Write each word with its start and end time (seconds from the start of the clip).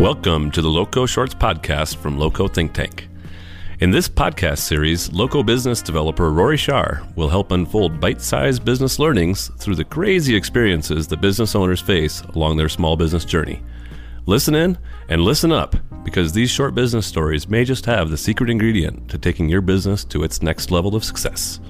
Welcome 0.00 0.50
to 0.52 0.62
the 0.62 0.70
Loco 0.70 1.04
Shorts 1.04 1.34
podcast 1.34 1.96
from 1.96 2.18
Loco 2.18 2.48
Think 2.48 2.72
Tank. 2.72 3.08
In 3.80 3.90
this 3.90 4.08
podcast 4.08 4.58
series, 4.58 5.12
Loco 5.12 5.42
business 5.42 5.82
developer 5.82 6.32
Rory 6.32 6.56
Shar 6.56 7.06
will 7.14 7.28
help 7.28 7.52
unfold 7.52 8.00
bite 8.00 8.22
sized 8.22 8.64
business 8.64 8.98
learnings 8.98 9.48
through 9.58 9.74
the 9.74 9.84
crazy 9.84 10.34
experiences 10.34 11.06
that 11.08 11.20
business 11.20 11.54
owners 11.54 11.82
face 11.82 12.22
along 12.34 12.56
their 12.56 12.70
small 12.70 12.96
business 12.96 13.26
journey. 13.26 13.62
Listen 14.24 14.54
in 14.54 14.78
and 15.10 15.20
listen 15.20 15.52
up 15.52 15.76
because 16.04 16.32
these 16.32 16.50
short 16.50 16.74
business 16.74 17.06
stories 17.06 17.46
may 17.46 17.62
just 17.62 17.84
have 17.84 18.08
the 18.08 18.16
secret 18.16 18.48
ingredient 18.48 19.10
to 19.10 19.18
taking 19.18 19.48
your 19.48 19.60
business 19.60 20.04
to 20.04 20.24
its 20.24 20.40
next 20.42 20.70
level 20.70 20.96
of 20.96 21.04
success. 21.04 21.60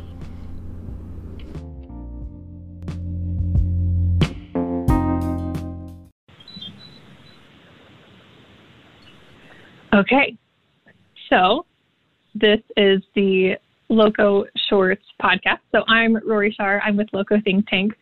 Okay, 9.95 10.35
so 11.29 11.67
this 12.35 12.61
is 12.79 13.03
the 13.15 13.57
Loco 13.91 14.47
Shorts 14.71 15.05
podcast. 15.23 15.59
So 15.71 15.83
I'm 15.87 16.17
Rory 16.27 16.51
Shar. 16.51 16.81
I'm 16.81 16.97
with 16.97 17.09
Loco 17.13 17.39
Think 17.45 17.69
Tank, 17.69 17.93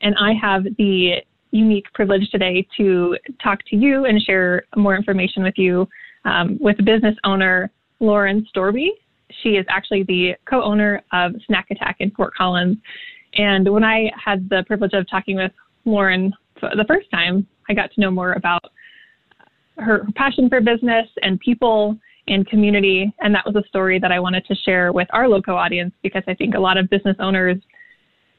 and 0.00 0.14
I 0.18 0.32
have 0.40 0.64
the 0.78 1.16
unique 1.50 1.84
privilege 1.92 2.30
today 2.30 2.66
to 2.78 3.18
talk 3.42 3.58
to 3.68 3.76
you 3.76 4.06
and 4.06 4.22
share 4.22 4.64
more 4.74 4.96
information 4.96 5.42
with 5.42 5.52
you 5.58 5.86
um, 6.24 6.56
with 6.62 6.78
business 6.82 7.14
owner 7.24 7.70
Lauren 8.00 8.46
Storby. 8.56 8.88
She 9.42 9.50
is 9.50 9.66
actually 9.68 10.04
the 10.04 10.36
co-owner 10.48 11.02
of 11.12 11.32
Snack 11.46 11.66
Attack 11.70 11.96
in 12.00 12.10
Fort 12.12 12.32
Collins. 12.34 12.78
And 13.34 13.70
when 13.70 13.84
I 13.84 14.10
had 14.16 14.48
the 14.48 14.64
privilege 14.66 14.94
of 14.94 15.06
talking 15.10 15.36
with 15.36 15.52
Lauren 15.84 16.32
the 16.62 16.86
first 16.88 17.10
time, 17.10 17.46
I 17.68 17.74
got 17.74 17.92
to 17.92 18.00
know 18.00 18.10
more 18.10 18.32
about 18.32 18.64
her, 19.78 20.06
passion 20.14 20.48
for 20.48 20.60
business 20.60 21.06
and 21.22 21.38
people 21.40 21.98
and 22.28 22.46
community. 22.46 23.12
And 23.20 23.34
that 23.34 23.44
was 23.44 23.56
a 23.56 23.66
story 23.68 23.98
that 23.98 24.12
I 24.12 24.20
wanted 24.20 24.44
to 24.46 24.54
share 24.54 24.92
with 24.92 25.08
our 25.12 25.28
local 25.28 25.56
audience 25.56 25.92
because 26.02 26.22
I 26.26 26.34
think 26.34 26.54
a 26.54 26.60
lot 26.60 26.76
of 26.76 26.88
business 26.88 27.16
owners 27.18 27.58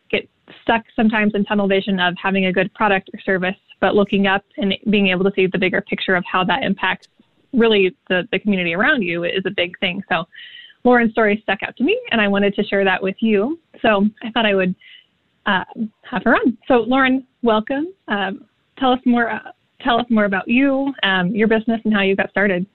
get 0.09 0.27
stuck 0.61 0.83
sometimes 0.95 1.33
in 1.35 1.45
tunnel 1.45 1.67
vision 1.67 1.99
of 1.99 2.15
having 2.21 2.45
a 2.45 2.53
good 2.53 2.73
product 2.73 3.09
or 3.13 3.19
service, 3.19 3.55
but 3.79 3.95
looking 3.95 4.27
up 4.27 4.43
and 4.57 4.73
being 4.89 5.07
able 5.07 5.23
to 5.23 5.31
see 5.35 5.47
the 5.47 5.57
bigger 5.57 5.81
picture 5.81 6.15
of 6.15 6.23
how 6.31 6.43
that 6.43 6.63
impacts 6.63 7.07
really 7.53 7.95
the, 8.09 8.27
the 8.31 8.39
community 8.39 8.73
around 8.73 9.01
you 9.01 9.23
is 9.23 9.43
a 9.45 9.51
big 9.51 9.77
thing. 9.79 10.03
So 10.09 10.25
Lauren's 10.83 11.11
story 11.11 11.39
stuck 11.43 11.63
out 11.63 11.75
to 11.77 11.83
me 11.83 11.99
and 12.11 12.21
I 12.21 12.27
wanted 12.27 12.53
to 12.55 12.63
share 12.63 12.83
that 12.83 13.01
with 13.01 13.15
you. 13.19 13.59
So 13.81 14.05
I 14.23 14.31
thought 14.31 14.45
I 14.45 14.55
would 14.55 14.75
uh, 15.45 15.63
have 16.03 16.23
her 16.23 16.35
on. 16.35 16.57
So 16.67 16.75
Lauren, 16.75 17.25
welcome. 17.43 17.87
Um, 18.07 18.45
tell 18.77 18.91
us 18.91 18.99
more 19.05 19.31
uh, 19.31 19.51
tell 19.85 19.99
us 19.99 20.07
more 20.09 20.25
about 20.25 20.47
you, 20.47 20.93
um, 21.03 21.33
your 21.33 21.47
business, 21.47 21.79
and 21.85 21.93
how 21.93 22.01
you 22.01 22.15
got 22.15 22.29
started. 22.31 22.65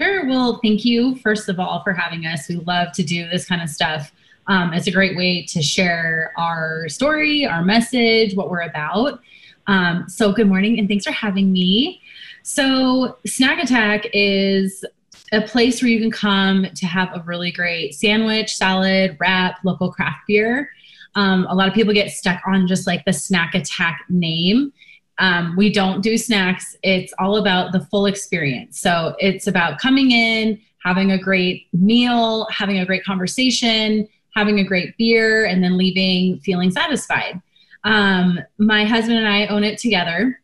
Sure. 0.00 0.26
Well, 0.26 0.58
thank 0.62 0.84
you, 0.84 1.16
first 1.16 1.50
of 1.50 1.60
all, 1.60 1.82
for 1.84 1.92
having 1.92 2.24
us. 2.24 2.48
We 2.48 2.56
love 2.56 2.92
to 2.94 3.02
do 3.02 3.28
this 3.28 3.46
kind 3.46 3.62
of 3.62 3.68
stuff. 3.68 4.12
Um, 4.46 4.72
it's 4.72 4.86
a 4.86 4.90
great 4.90 5.16
way 5.16 5.44
to 5.44 5.62
share 5.62 6.32
our 6.38 6.88
story, 6.88 7.46
our 7.46 7.62
message, 7.62 8.34
what 8.34 8.50
we're 8.50 8.62
about. 8.62 9.20
Um, 9.66 10.06
so, 10.08 10.32
good 10.32 10.48
morning, 10.48 10.78
and 10.78 10.88
thanks 10.88 11.04
for 11.04 11.12
having 11.12 11.52
me. 11.52 12.00
So, 12.42 13.18
Snack 13.26 13.62
Attack 13.62 14.06
is 14.14 14.84
a 15.32 15.42
place 15.42 15.82
where 15.82 15.90
you 15.90 16.00
can 16.00 16.10
come 16.10 16.66
to 16.74 16.86
have 16.86 17.10
a 17.14 17.22
really 17.26 17.52
great 17.52 17.94
sandwich, 17.94 18.56
salad, 18.56 19.16
wrap, 19.20 19.58
local 19.62 19.92
craft 19.92 20.20
beer. 20.26 20.70
Um, 21.14 21.46
a 21.50 21.54
lot 21.54 21.68
of 21.68 21.74
people 21.74 21.92
get 21.92 22.10
stuck 22.10 22.40
on 22.46 22.66
just 22.66 22.86
like 22.86 23.04
the 23.04 23.12
Snack 23.12 23.54
Attack 23.54 24.06
name 24.08 24.72
um, 25.20 25.54
we 25.54 25.70
don't 25.70 26.00
do 26.00 26.16
snacks. 26.16 26.76
It's 26.82 27.12
all 27.18 27.36
about 27.36 27.72
the 27.72 27.80
full 27.80 28.06
experience. 28.06 28.80
So 28.80 29.14
it's 29.18 29.46
about 29.46 29.78
coming 29.78 30.10
in, 30.10 30.58
having 30.82 31.12
a 31.12 31.18
great 31.18 31.68
meal, 31.74 32.46
having 32.50 32.78
a 32.78 32.86
great 32.86 33.04
conversation, 33.04 34.08
having 34.34 34.58
a 34.58 34.64
great 34.64 34.96
beer, 34.96 35.44
and 35.44 35.62
then 35.62 35.76
leaving 35.76 36.40
feeling 36.40 36.70
satisfied. 36.70 37.40
Um, 37.84 38.40
my 38.58 38.84
husband 38.84 39.18
and 39.18 39.28
I 39.28 39.46
own 39.46 39.62
it 39.62 39.78
together. 39.78 40.40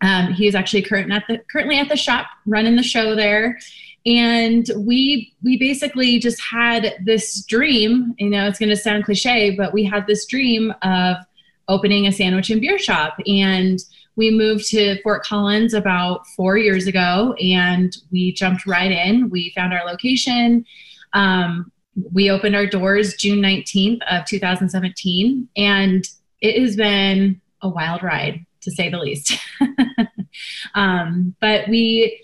Um, 0.00 0.32
he 0.32 0.46
is 0.46 0.54
actually 0.54 0.82
current 0.82 1.12
at 1.12 1.24
the, 1.28 1.42
currently 1.52 1.78
at 1.78 1.88
the 1.88 1.96
shop 1.96 2.26
running 2.46 2.76
the 2.76 2.82
show 2.82 3.14
there. 3.14 3.58
And 4.06 4.70
we 4.78 5.34
we 5.42 5.58
basically 5.58 6.18
just 6.18 6.40
had 6.40 6.94
this 7.04 7.44
dream. 7.44 8.14
You 8.18 8.30
know, 8.30 8.46
it's 8.46 8.58
going 8.58 8.70
to 8.70 8.76
sound 8.76 9.04
cliche, 9.04 9.50
but 9.56 9.74
we 9.74 9.84
had 9.84 10.06
this 10.06 10.24
dream 10.26 10.72
of 10.82 11.16
opening 11.68 12.06
a 12.06 12.12
sandwich 12.12 12.48
and 12.48 12.60
beer 12.60 12.78
shop. 12.78 13.18
And 13.26 13.78
we 14.16 14.30
moved 14.30 14.68
to 14.70 15.00
Fort 15.02 15.22
Collins 15.24 15.74
about 15.74 16.26
four 16.28 16.56
years 16.56 16.86
ago 16.86 17.34
and 17.34 17.94
we 18.10 18.32
jumped 18.32 18.66
right 18.66 18.90
in. 18.90 19.28
We 19.28 19.52
found 19.54 19.74
our 19.74 19.84
location. 19.84 20.64
Um, 21.12 21.70
we 22.12 22.30
opened 22.30 22.56
our 22.56 22.66
doors 22.66 23.14
June 23.14 23.40
19th 23.40 24.00
of 24.10 24.24
2017 24.24 25.48
and 25.56 26.08
it 26.40 26.60
has 26.60 26.76
been 26.76 27.40
a 27.62 27.68
wild 27.68 28.02
ride 28.02 28.44
to 28.62 28.70
say 28.70 28.90
the 28.90 28.98
least. 28.98 29.38
um, 30.74 31.34
but 31.40 31.68
we, 31.68 32.22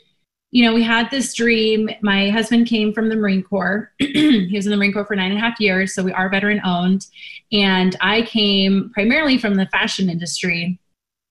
you 0.50 0.64
know, 0.64 0.74
we 0.74 0.82
had 0.82 1.10
this 1.10 1.34
dream. 1.34 1.88
My 2.02 2.30
husband 2.30 2.66
came 2.66 2.92
from 2.92 3.08
the 3.08 3.16
Marine 3.16 3.42
Corps. 3.42 3.90
he 3.98 4.50
was 4.52 4.66
in 4.66 4.70
the 4.70 4.76
Marine 4.76 4.92
Corps 4.92 5.06
for 5.06 5.16
nine 5.16 5.30
and 5.30 5.38
a 5.38 5.40
half 5.40 5.58
years, 5.60 5.94
so 5.94 6.02
we 6.02 6.12
are 6.12 6.28
veteran 6.28 6.60
owned. 6.64 7.06
And 7.52 7.96
I 8.00 8.22
came 8.22 8.90
primarily 8.92 9.38
from 9.38 9.54
the 9.54 9.66
fashion 9.66 10.10
industry 10.10 10.78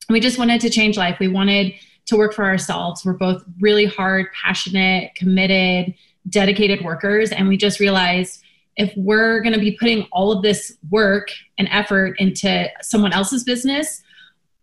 we 0.09 0.19
just 0.19 0.37
wanted 0.37 0.61
to 0.61 0.69
change 0.69 0.97
life. 0.97 1.17
We 1.19 1.27
wanted 1.27 1.73
to 2.07 2.17
work 2.17 2.33
for 2.33 2.45
ourselves. 2.45 3.05
We're 3.05 3.13
both 3.13 3.43
really 3.59 3.85
hard, 3.85 4.27
passionate, 4.33 5.15
committed, 5.15 5.93
dedicated 6.29 6.83
workers. 6.83 7.31
And 7.31 7.47
we 7.47 7.57
just 7.57 7.79
realized 7.79 8.43
if 8.77 8.93
we're 8.95 9.41
going 9.41 9.53
to 9.53 9.59
be 9.59 9.77
putting 9.77 10.07
all 10.11 10.31
of 10.31 10.41
this 10.41 10.77
work 10.89 11.29
and 11.57 11.67
effort 11.71 12.19
into 12.19 12.69
someone 12.81 13.13
else's 13.13 13.43
business, 13.43 14.01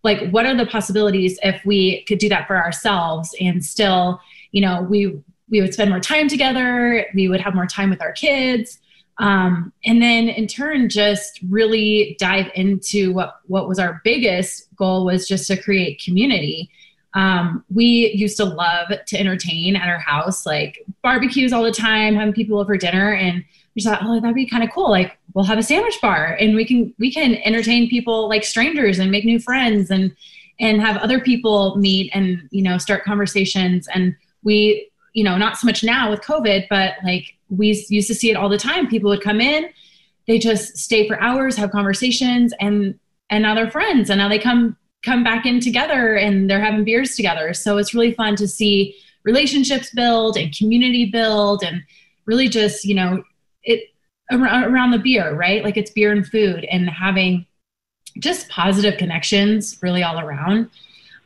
like 0.03 0.31
what 0.31 0.47
are 0.47 0.57
the 0.57 0.67
possibilities 0.67 1.39
if 1.43 1.65
we 1.65 2.05
could 2.05 2.19
do 2.19 2.29
that 2.29 2.47
for 2.47 2.57
ourselves 2.57 3.35
and 3.41 3.65
still, 3.65 4.21
you 4.53 4.61
know, 4.61 4.83
we 4.83 5.21
we 5.51 5.63
would 5.63 5.73
spend 5.73 5.89
more 5.89 6.01
time 6.01 6.29
together, 6.29 7.07
we 7.15 7.27
would 7.27 7.41
have 7.41 7.55
more 7.55 7.67
time 7.67 7.89
with 7.89 8.03
our 8.03 8.13
kids, 8.13 8.79
um, 9.19 9.73
and 9.85 10.01
then 10.01 10.29
in 10.29 10.47
turn 10.47 10.89
just 10.89 11.41
really 11.49 12.17
dive 12.21 12.51
into 12.55 13.13
what 13.13 13.41
what 13.47 13.69
was 13.69 13.79
our 13.79 14.01
biggest 14.05 14.75
goal 14.77 15.05
was 15.05 15.27
just 15.27 15.47
to 15.49 15.61
create 15.61 16.03
community. 16.03 16.71
Um, 17.15 17.65
we 17.73 18.13
used 18.15 18.37
to 18.37 18.45
love 18.45 18.93
to 19.07 19.19
entertain 19.19 19.75
at 19.75 19.89
our 19.89 19.99
house 19.99 20.47
like 20.47 20.85
barbecues 21.03 21.53
all 21.53 21.65
the 21.65 21.73
time 21.73 22.15
having 22.15 22.35
people 22.35 22.59
over 22.59 22.77
dinner. 22.77 23.15
And 23.15 23.45
we 23.75 23.83
thought 23.83 24.01
oh 24.03 24.21
that'd 24.21 24.37
be 24.37 24.47
kind 24.47 24.63
of 24.63 24.71
cool. 24.73 24.91
Like 24.91 25.19
we'll 25.35 25.45
have 25.45 25.59
a 25.59 25.63
sandwich 25.63 25.99
bar 26.01 26.37
and 26.39 26.55
we 26.55 26.65
can 26.65 26.95
we 26.99 27.13
can 27.13 27.37
entertain 27.37 27.91
people 27.91 28.29
like 28.29 28.45
strangers 28.45 29.01
and 29.01 29.11
make 29.11 29.25
new 29.25 29.41
friends 29.41 29.91
and 29.91 30.15
and 30.61 30.81
have 30.81 30.97
other 30.99 31.21
people 31.21 31.77
meet 31.77 32.11
and 32.15 32.49
you 32.53 32.63
know 32.63 32.79
start 32.79 33.05
conversations. 33.05 33.89
And 33.93 34.15
we 34.45 34.89
you 35.15 35.25
know 35.25 35.37
not 35.37 35.57
so 35.57 35.67
much 35.67 35.83
now 35.83 36.11
with 36.11 36.21
covid 36.21 36.67
but 36.71 36.95
like 37.03 37.38
we 37.49 37.69
used 37.89 38.09
to 38.09 38.15
see 38.15 38.31
it 38.31 38.37
all 38.37 38.49
the 38.49 38.59
time. 38.59 38.89
People 38.89 39.11
would 39.11 39.23
come 39.23 39.41
in, 39.41 39.71
they 40.27 40.39
just 40.39 40.77
stay 40.77 41.09
for 41.09 41.21
hours, 41.21 41.57
have 41.57 41.71
conversations, 41.71 42.53
and 42.61 42.99
and 43.31 43.43
now 43.43 43.55
they're 43.55 43.71
friends. 43.71 44.11
And 44.11 44.19
now 44.19 44.29
they 44.29 44.39
come 44.39 44.77
come 45.05 45.23
back 45.25 45.47
in 45.47 45.61
together 45.61 46.17
and 46.17 46.51
they're 46.51 46.61
having 46.61 46.85
beers 46.85 47.15
together. 47.15 47.55
So 47.55 47.79
it's 47.79 47.95
really 47.95 48.15
fun 48.15 48.37
to 48.37 48.49
see 48.49 48.97
relationships 49.25 49.91
build 49.95 50.37
and 50.37 50.57
community 50.57 51.07
build 51.07 51.63
and 51.63 51.83
really 52.27 52.49
just 52.49 52.85
you 52.85 52.95
know 52.95 53.23
it 53.63 53.85
around 54.31 54.91
the 54.91 54.99
beer, 54.99 55.35
right? 55.35 55.65
Like 55.65 55.77
it's 55.77 55.91
beer 55.91 56.13
and 56.13 56.27
food 56.27 56.67
and 56.71 56.89
having 56.89 57.47
just 58.19 58.49
positive 58.49 58.99
connections 58.99 59.79
really 59.83 60.03
all 60.03 60.21
around. 60.21 60.71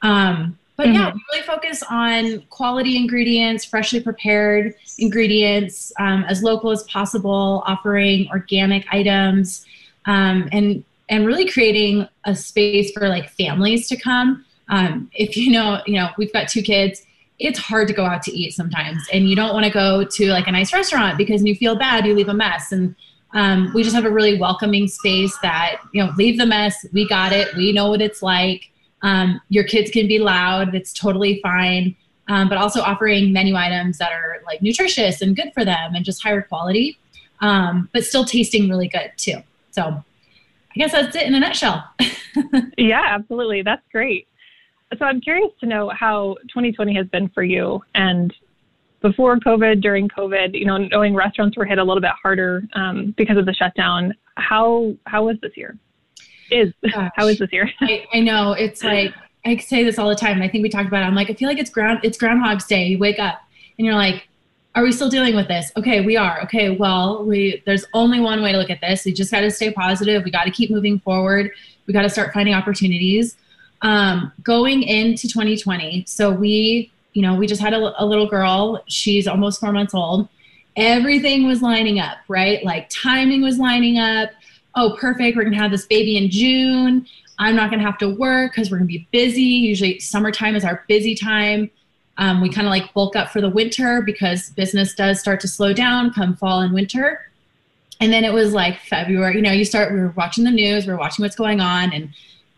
Um, 0.03 0.59
but 0.83 0.89
mm-hmm. 0.89 0.97
yeah, 0.97 1.13
we 1.15 1.23
really 1.33 1.47
focus 1.47 1.85
on 1.89 2.41
quality 2.51 2.97
ingredients, 2.97 3.65
freshly 3.65 4.01
prepared 4.01 4.75
ingredients, 4.99 5.93
um, 6.01 6.25
as 6.25 6.43
local 6.43 6.73
as 6.73 6.83
possible, 6.85 7.63
offering 7.67 8.27
organic 8.33 8.85
items, 8.91 9.65
um, 10.07 10.49
and 10.51 10.83
and 11.09 11.25
really 11.25 11.49
creating 11.49 12.09
a 12.25 12.35
space 12.35 12.91
for 12.91 13.09
like 13.09 13.31
families 13.31 13.87
to 13.91 13.97
come. 13.97 14.45
Um, 14.71 15.09
if 15.15 15.37
you 15.37 15.53
know, 15.53 15.81
you 15.87 15.95
know, 15.95 16.09
we've 16.19 16.33
got 16.33 16.49
two 16.49 16.63
kids. 16.63 17.07
It's 17.39 17.61
hard 17.61 17.87
to 17.87 17.95
go 17.95 18.05
out 18.05 18.23
to 18.25 18.33
eat 18.33 18.53
sometimes, 18.53 19.07
and 19.13 19.31
you 19.31 19.37
don't 19.37 19.55
want 19.55 19.65
to 19.65 19.71
go 19.71 20.03
to 20.03 20.33
like 20.33 20.49
a 20.49 20.53
nice 20.53 20.73
restaurant 20.73 21.17
because 21.17 21.45
you 21.45 21.55
feel 21.55 21.77
bad, 21.77 22.07
you 22.07 22.15
leave 22.15 22.29
a 22.29 22.35
mess, 22.35 22.73
and 22.73 22.97
um, 23.35 23.71
we 23.73 23.85
just 23.85 23.95
have 23.95 24.05
a 24.05 24.11
really 24.11 24.37
welcoming 24.37 24.89
space 24.89 25.37
that 25.43 25.81
you 25.93 26.05
know, 26.05 26.13
leave 26.17 26.39
the 26.39 26.47
mess. 26.47 26.85
We 26.93 27.07
got 27.07 27.33
it. 27.33 27.55
We 27.55 27.73
know 27.73 27.89
what 27.89 28.03
it's 28.03 28.21
like. 28.21 28.72
Um, 29.03 29.41
your 29.49 29.65
kids 29.65 29.91
can 29.91 30.07
be 30.09 30.19
loud, 30.19 30.75
it's 30.75 30.93
totally 30.93 31.41
fine. 31.43 31.97
Um, 32.29 32.49
but 32.49 32.57
also 32.57 32.81
offering 32.81 33.33
menu 33.33 33.57
items 33.57 33.99
that 33.99 34.13
are 34.13 34.41
like 34.47 34.63
nutritious 34.63 35.23
and 35.23 35.35
good 35.35 35.53
for 35.53 35.65
them 35.65 35.95
and 35.95 36.05
just 36.05 36.23
higher 36.23 36.41
quality, 36.41 36.97
um, 37.41 37.89
but 37.93 38.05
still 38.05 38.25
tasting 38.25 38.69
really 38.69 38.87
good 38.87 39.11
too. 39.17 39.43
So 39.73 39.83
I 39.83 40.75
guess 40.77 40.93
that's 40.93 41.17
it 41.17 41.27
in 41.27 41.35
a 41.35 41.41
nutshell. 41.41 41.85
yeah, 42.79 43.03
absolutely. 43.07 43.63
That's 43.63 43.83
great. 43.91 44.29
so 44.97 45.05
I'm 45.05 45.21
curious 45.21 45.51
to 45.61 45.67
know 45.67 45.91
how 45.91 46.37
2020 46.49 46.95
has 46.95 47.09
been 47.09 47.29
for 47.31 47.43
you 47.43 47.83
and 47.95 48.33
before 49.03 49.37
COVID, 49.39 49.83
during 49.83 50.09
COVID, 50.09 50.59
you 50.59 50.65
know, 50.65 50.79
knowing 50.79 51.15
restaurants 51.15 51.57
were 51.57 51.65
hit 51.65 51.79
a 51.79 51.85
little 51.85 52.01
bit 52.01 52.13
harder 52.23 52.63
um, 52.75 53.13
because 53.17 53.37
of 53.37 53.47
the 53.47 53.53
shutdown. 53.53 54.15
How 54.37 54.95
how 55.07 55.27
was 55.27 55.37
this 55.43 55.57
year? 55.57 55.77
Is 56.53 56.73
Gosh, 56.93 57.11
how 57.17 57.27
is 57.27 57.39
this 57.39 57.53
year? 57.53 57.71
I, 57.81 58.07
I 58.13 58.21
know 58.21 58.53
it's 58.53 58.85
like 58.85 59.15
I 59.45 59.57
say 59.57 59.83
this 59.83 59.99
all 59.99 60.09
the 60.09 60.15
time, 60.15 60.35
and 60.35 60.43
I 60.45 60.49
think 60.49 60.63
we 60.63 60.69
talked 60.69 60.89
about 60.89 61.03
it. 61.03 61.07
I'm 61.07 61.15
like, 61.15 61.31
I 61.31 61.35
feel 61.35 61.49
like 61.49 61.59
it's 61.59 61.71
ground 61.71 62.01
it's 62.03 62.19
Groundhog's 62.19 62.67
Day. 62.67 62.85
You 62.85 62.99
wake 62.99 63.19
up 63.19 63.41
and 63.79 63.87
you're 63.87 63.97
like, 63.97 64.29
are 64.75 64.83
we 64.83 64.93
still 64.93 65.09
dealing 65.09 65.35
with 65.35 65.49
this? 65.49 65.73
Okay, 65.77 66.01
we 66.01 66.17
are. 66.17 66.43
Okay, 66.43 66.71
well, 66.71 67.25
we 67.25 67.63
there's 67.67 67.85
only 67.95 68.21
one 68.21 68.43
way 68.43 68.53
to 68.53 68.59
look 68.59 68.71
at 68.71 68.81
this. 68.81 69.05
We 69.05 69.13
just 69.13 69.31
got 69.31 69.41
to 69.41 69.51
stay 69.51 69.73
positive. 69.73 70.25
We 70.25 70.31
got 70.31 70.45
to 70.45 70.51
keep 70.51 70.71
moving 70.71 70.99
forward. 70.99 71.51
We 71.87 71.93
got 71.93 72.03
to 72.03 72.11
start 72.11 72.33
finding 72.33 72.55
opportunities. 72.55 73.37
Um, 73.83 74.33
going 74.45 74.85
into 74.85 75.27
2020, 75.27 76.05
so 76.07 76.31
we 76.31 76.93
you 77.13 77.23
know, 77.23 77.35
we 77.35 77.47
just 77.47 77.61
had 77.61 77.75
a, 77.75 78.03
a 78.03 78.05
little 78.05 78.27
girl. 78.27 78.83
She's 78.87 79.27
almost 79.27 79.61
four 79.61 79.73
months 79.73 79.95
old. 79.95 80.29
Everything 80.77 81.47
was 81.47 81.61
lining 81.61 82.01
up, 82.01 82.19
right? 82.29 82.65
Like 82.65 82.89
timing 82.89 83.43
was 83.43 83.59
lining 83.59 83.99
up. 83.99 84.31
Oh, 84.75 84.97
perfect. 84.99 85.37
We're 85.37 85.45
going 85.45 85.55
to 85.55 85.61
have 85.61 85.71
this 85.71 85.87
baby 85.87 86.17
in 86.17 86.31
June. 86.31 87.07
I'm 87.39 87.57
not 87.57 87.71
going 87.71 87.81
to 87.81 87.87
have 87.87 87.99
to 87.99 88.09
work 88.09 88.53
because 88.53 88.71
we're 88.71 88.79
going 88.79 88.89
to 88.89 88.99
be 88.99 89.09
busy. 89.11 89.43
Usually, 89.43 89.99
summertime 89.99 90.55
is 90.55 90.65
our 90.65 90.85
busy 90.89 91.15
time. 91.15 91.71
Um, 92.19 92.41
we 92.41 92.51
kind 92.51 92.67
of 92.67 92.71
like 92.71 92.93
bulk 92.93 93.17
up 93.17 93.31
for 93.31 93.41
the 93.41 93.49
winter 93.49 94.03
because 94.03 94.51
business 94.51 94.95
does 94.95 95.19
start 95.19 95.41
to 95.41 95.49
slow 95.49 95.73
down 95.73 96.13
come 96.13 96.37
fall 96.37 96.61
and 96.61 96.75
winter. 96.75 97.31
And 98.01 98.13
then 98.13 98.25
it 98.25 98.33
was 98.33 98.53
like 98.53 98.81
February, 98.81 99.37
you 99.37 99.43
know, 99.43 99.53
you 99.53 99.65
start, 99.65 99.93
we 99.93 100.01
were 100.01 100.13
watching 100.17 100.45
the 100.45 100.51
news, 100.51 100.87
we 100.87 100.93
are 100.93 100.99
watching 100.99 101.23
what's 101.23 101.37
going 101.37 101.61
on, 101.61 101.93
and 101.93 102.11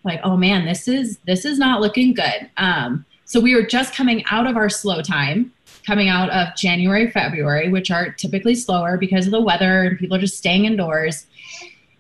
like, 0.03 0.21
oh 0.25 0.37
man, 0.37 0.65
this 0.65 0.89
is 0.89 1.19
this 1.27 1.45
is 1.45 1.59
not 1.59 1.81
looking 1.81 2.15
good. 2.15 2.49
Um, 2.57 3.05
so 3.25 3.41
we 3.41 3.55
were 3.55 3.67
just 3.67 3.95
coming 3.95 4.25
out 4.31 4.47
of 4.47 4.57
our 4.57 4.69
slow 4.69 5.03
time, 5.03 5.53
coming 5.87 6.09
out 6.09 6.31
of 6.31 6.57
January, 6.57 7.11
February, 7.11 7.69
which 7.69 7.91
are 7.91 8.11
typically 8.13 8.55
slower 8.55 8.97
because 8.97 9.27
of 9.27 9.33
the 9.33 9.41
weather 9.41 9.83
and 9.83 9.99
people 9.99 10.17
are 10.17 10.21
just 10.21 10.37
staying 10.37 10.65
indoors. 10.67 11.27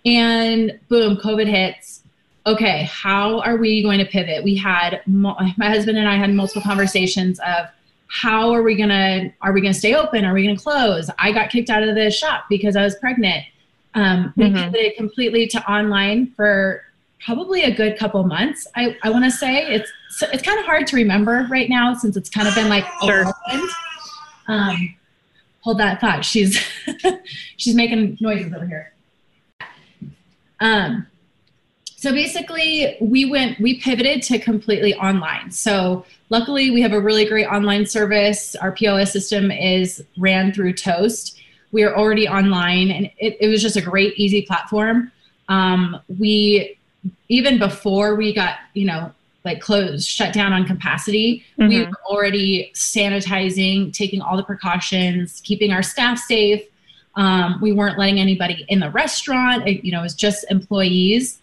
And 0.05 0.79
boom, 0.89 1.17
COVID 1.17 1.47
hits. 1.47 2.03
Okay, 2.47 2.85
how 2.85 3.41
are 3.41 3.56
we 3.56 3.83
going 3.83 3.99
to 3.99 4.05
pivot? 4.05 4.45
We 4.45 4.55
had 4.55 5.01
my 5.06 5.35
husband 5.59 5.97
and 5.97 6.06
I 6.06 6.17
had 6.17 6.31
multiple 6.31 6.62
conversations 6.62 7.41
of 7.41 7.67
how 8.09 8.53
are 8.53 8.62
we 8.62 8.77
gonna 8.77 9.33
are 9.41 9.53
we 9.53 9.61
gonna 9.61 9.75
stay 9.75 9.95
open? 9.95 10.25
Are 10.25 10.35
we 10.35 10.47
gonna 10.47 10.59
close? 10.59 11.11
I 11.19 11.33
got 11.33 11.51
kicked 11.51 11.71
out 11.71 11.83
of 11.83 11.95
the 11.95 12.11
shop 12.11 12.45
because 12.49 12.77
I 12.77 12.83
was 12.83 12.95
pregnant. 12.97 13.45
Um, 13.95 14.33
we 14.37 14.45
mm-hmm. 14.45 14.56
pivoted 14.56 14.97
completely 14.97 15.47
to 15.49 15.71
online 15.71 16.33
for 16.37 16.83
probably 17.25 17.62
a 17.62 17.75
good 17.75 17.99
couple 17.99 18.23
months. 18.25 18.67
I, 18.77 18.97
I 19.03 19.11
want 19.11 19.25
to 19.25 19.31
say 19.31 19.67
it's 19.67 19.91
it's 20.33 20.43
kind 20.43 20.59
of 20.59 20.65
hard 20.65 20.87
to 20.89 20.97
remember 20.97 21.47
right 21.51 21.69
now 21.69 21.95
since 21.95 22.17
it's 22.17 22.31
kind 22.31 22.47
of 22.47 22.55
been 22.55 22.69
like 22.69 22.85
sure. 23.03 23.25
Um, 24.47 24.95
hold 25.61 25.79
that 25.79 26.01
thought. 26.01 26.25
She's 26.25 26.56
she's 27.56 27.75
making 27.75 28.19
noises 28.21 28.53
over 28.53 28.67
here. 28.67 28.94
Um, 30.61 31.06
so 31.97 32.12
basically, 32.12 32.99
we 33.01 33.25
went 33.25 33.59
we 33.61 33.81
pivoted 33.81 34.23
to 34.25 34.39
completely 34.39 34.95
online. 34.95 35.51
So 35.51 36.05
luckily, 36.29 36.71
we 36.71 36.83
have 36.83 36.93
a 36.93 37.01
really 37.01 37.25
great 37.25 37.47
online 37.47 37.87
service. 37.87 38.55
Our 38.56 38.73
POS 38.73 39.11
system 39.11 39.51
is 39.51 40.05
ran 40.19 40.53
through 40.53 40.75
Toast. 40.75 41.41
We 41.73 41.83
are 41.83 41.97
already 41.97 42.29
online, 42.29 42.91
and 42.91 43.11
it, 43.19 43.39
it 43.41 43.49
was 43.49 43.62
just 43.62 43.77
a 43.77 43.81
great, 43.81 44.15
easy 44.19 44.43
platform. 44.43 45.12
Um, 45.49 45.99
we 46.19 46.77
even 47.29 47.59
before 47.59 48.17
we 48.17 48.35
got, 48.35 48.59
you 48.75 48.87
know, 48.87 49.12
like 49.45 49.61
closed, 49.61 50.09
shut 50.09 50.33
down 50.33 50.53
on 50.53 50.67
capacity, 50.67 51.45
mm-hmm. 51.59 51.69
we 51.69 51.85
were 51.85 51.93
already 52.09 52.71
sanitizing, 52.75 53.93
taking 53.93 54.21
all 54.21 54.37
the 54.37 54.45
precautions, 54.45 55.41
keeping 55.43 55.71
our 55.71 55.83
staff 55.83 56.19
safe. 56.19 56.62
Um, 57.16 57.58
we 57.61 57.72
weren't 57.72 57.99
letting 57.99 58.19
anybody 58.19 58.64
in 58.69 58.81
the 58.81 58.90
restaurant. 58.90 59.69
It, 59.69 59.84
you 59.84 59.93
know, 59.93 60.00
it 60.00 60.02
was 60.02 60.14
just 60.14 60.44
employees. 60.50 61.40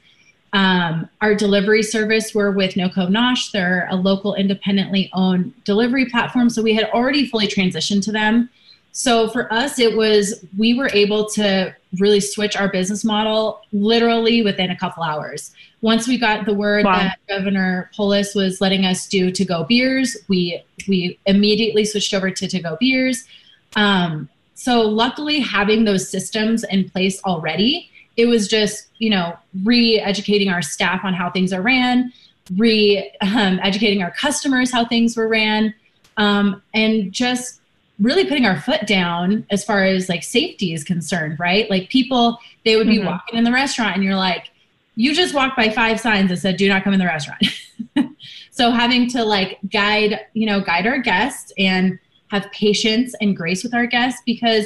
Um, 0.53 1.07
our 1.21 1.33
delivery 1.33 1.81
service 1.81 2.35
were 2.35 2.51
with 2.51 2.73
NoCo 2.73 3.07
Nosh. 3.09 3.51
They're 3.51 3.87
a 3.89 3.95
local 3.95 4.35
independently 4.35 5.09
owned 5.13 5.53
delivery 5.63 6.05
platform. 6.07 6.49
So 6.49 6.61
we 6.61 6.73
had 6.73 6.89
already 6.89 7.25
fully 7.27 7.47
transitioned 7.47 8.03
to 8.03 8.11
them. 8.11 8.49
So 8.93 9.29
for 9.29 9.51
us, 9.53 9.79
it 9.79 9.95
was 9.95 10.45
we 10.57 10.73
were 10.73 10.89
able 10.93 11.29
to 11.29 11.73
really 11.99 12.19
switch 12.19 12.57
our 12.57 12.69
business 12.69 13.05
model 13.05 13.61
literally 13.71 14.41
within 14.41 14.71
a 14.71 14.77
couple 14.77 15.03
hours. 15.03 15.51
Once 15.79 16.07
we 16.07 16.17
got 16.17 16.45
the 16.45 16.53
word 16.53 16.83
wow. 16.83 16.97
that 16.97 17.19
Governor 17.29 17.89
Polis 17.95 18.35
was 18.35 18.59
letting 18.59 18.85
us 18.85 19.07
do 19.07 19.31
to 19.31 19.45
go 19.45 19.63
beers, 19.63 20.17
we 20.27 20.61
we 20.89 21.17
immediately 21.25 21.85
switched 21.85 22.13
over 22.13 22.29
to 22.31 22.47
to 22.47 22.61
go 22.61 22.75
beers. 22.79 23.23
Um, 23.77 24.27
so 24.61 24.81
luckily, 24.81 25.39
having 25.39 25.85
those 25.85 26.07
systems 26.07 26.63
in 26.65 26.87
place 26.87 27.19
already, 27.23 27.89
it 28.15 28.27
was 28.27 28.47
just 28.47 28.89
you 28.99 29.09
know 29.09 29.35
re-educating 29.63 30.49
our 30.49 30.61
staff 30.61 31.03
on 31.03 31.15
how 31.15 31.31
things 31.31 31.51
are 31.51 31.63
ran, 31.63 32.13
re-educating 32.55 34.03
um, 34.03 34.05
our 34.05 34.11
customers 34.11 34.71
how 34.71 34.85
things 34.85 35.17
were 35.17 35.27
ran, 35.27 35.73
um, 36.17 36.61
and 36.75 37.11
just 37.11 37.59
really 37.99 38.23
putting 38.23 38.45
our 38.45 38.61
foot 38.61 38.85
down 38.85 39.47
as 39.49 39.65
far 39.65 39.83
as 39.83 40.09
like 40.09 40.21
safety 40.21 40.75
is 40.75 40.83
concerned, 40.83 41.39
right? 41.39 41.67
Like 41.67 41.89
people, 41.89 42.37
they 42.63 42.75
would 42.75 42.85
be 42.85 42.97
mm-hmm. 42.97 43.07
walking 43.07 43.39
in 43.39 43.43
the 43.43 43.51
restaurant 43.51 43.95
and 43.95 44.03
you're 44.03 44.15
like, 44.15 44.51
you 44.95 45.15
just 45.15 45.33
walked 45.33 45.57
by 45.57 45.69
five 45.69 45.99
signs 45.99 46.29
that 46.29 46.37
said, 46.37 46.57
do 46.57 46.67
not 46.67 46.83
come 46.83 46.93
in 46.93 46.99
the 46.99 47.05
restaurant. 47.05 47.43
so 48.51 48.69
having 48.69 49.07
to 49.09 49.23
like 49.23 49.57
guide, 49.71 50.19
you 50.33 50.45
know, 50.45 50.61
guide 50.61 50.85
our 50.85 50.99
guests 50.99 51.51
and 51.57 51.99
have 52.31 52.49
patience 52.51 53.13
and 53.21 53.35
grace 53.35 53.61
with 53.63 53.73
our 53.73 53.85
guests 53.85 54.21
because 54.25 54.65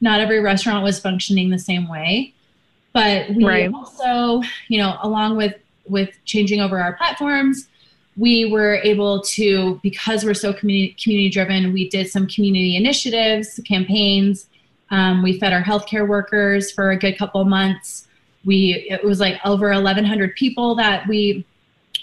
not 0.00 0.18
every 0.18 0.40
restaurant 0.40 0.82
was 0.82 0.98
functioning 0.98 1.50
the 1.50 1.58
same 1.58 1.88
way. 1.88 2.32
But 2.94 3.30
we 3.30 3.44
right. 3.44 3.72
also, 3.72 4.42
you 4.68 4.78
know, 4.78 4.96
along 5.02 5.36
with 5.36 5.54
with 5.86 6.10
changing 6.24 6.60
over 6.60 6.80
our 6.80 6.94
platforms, 6.94 7.68
we 8.16 8.46
were 8.46 8.76
able 8.76 9.20
to 9.22 9.78
because 9.82 10.24
we're 10.24 10.34
so 10.34 10.52
community 10.52 10.96
community 11.02 11.30
driven 11.30 11.72
we 11.72 11.88
did 11.88 12.08
some 12.08 12.26
community 12.26 12.76
initiatives 12.76 13.58
campaigns 13.66 14.48
um, 14.90 15.22
we 15.22 15.38
fed 15.38 15.52
our 15.52 15.62
healthcare 15.62 16.06
workers 16.06 16.70
for 16.70 16.90
a 16.90 16.96
good 16.96 17.16
couple 17.16 17.42
months 17.46 18.08
we 18.44 18.86
it 18.90 19.02
was 19.02 19.18
like 19.18 19.40
over 19.46 19.70
1100 19.70 20.34
people 20.36 20.74
that 20.74 21.06
we 21.08 21.46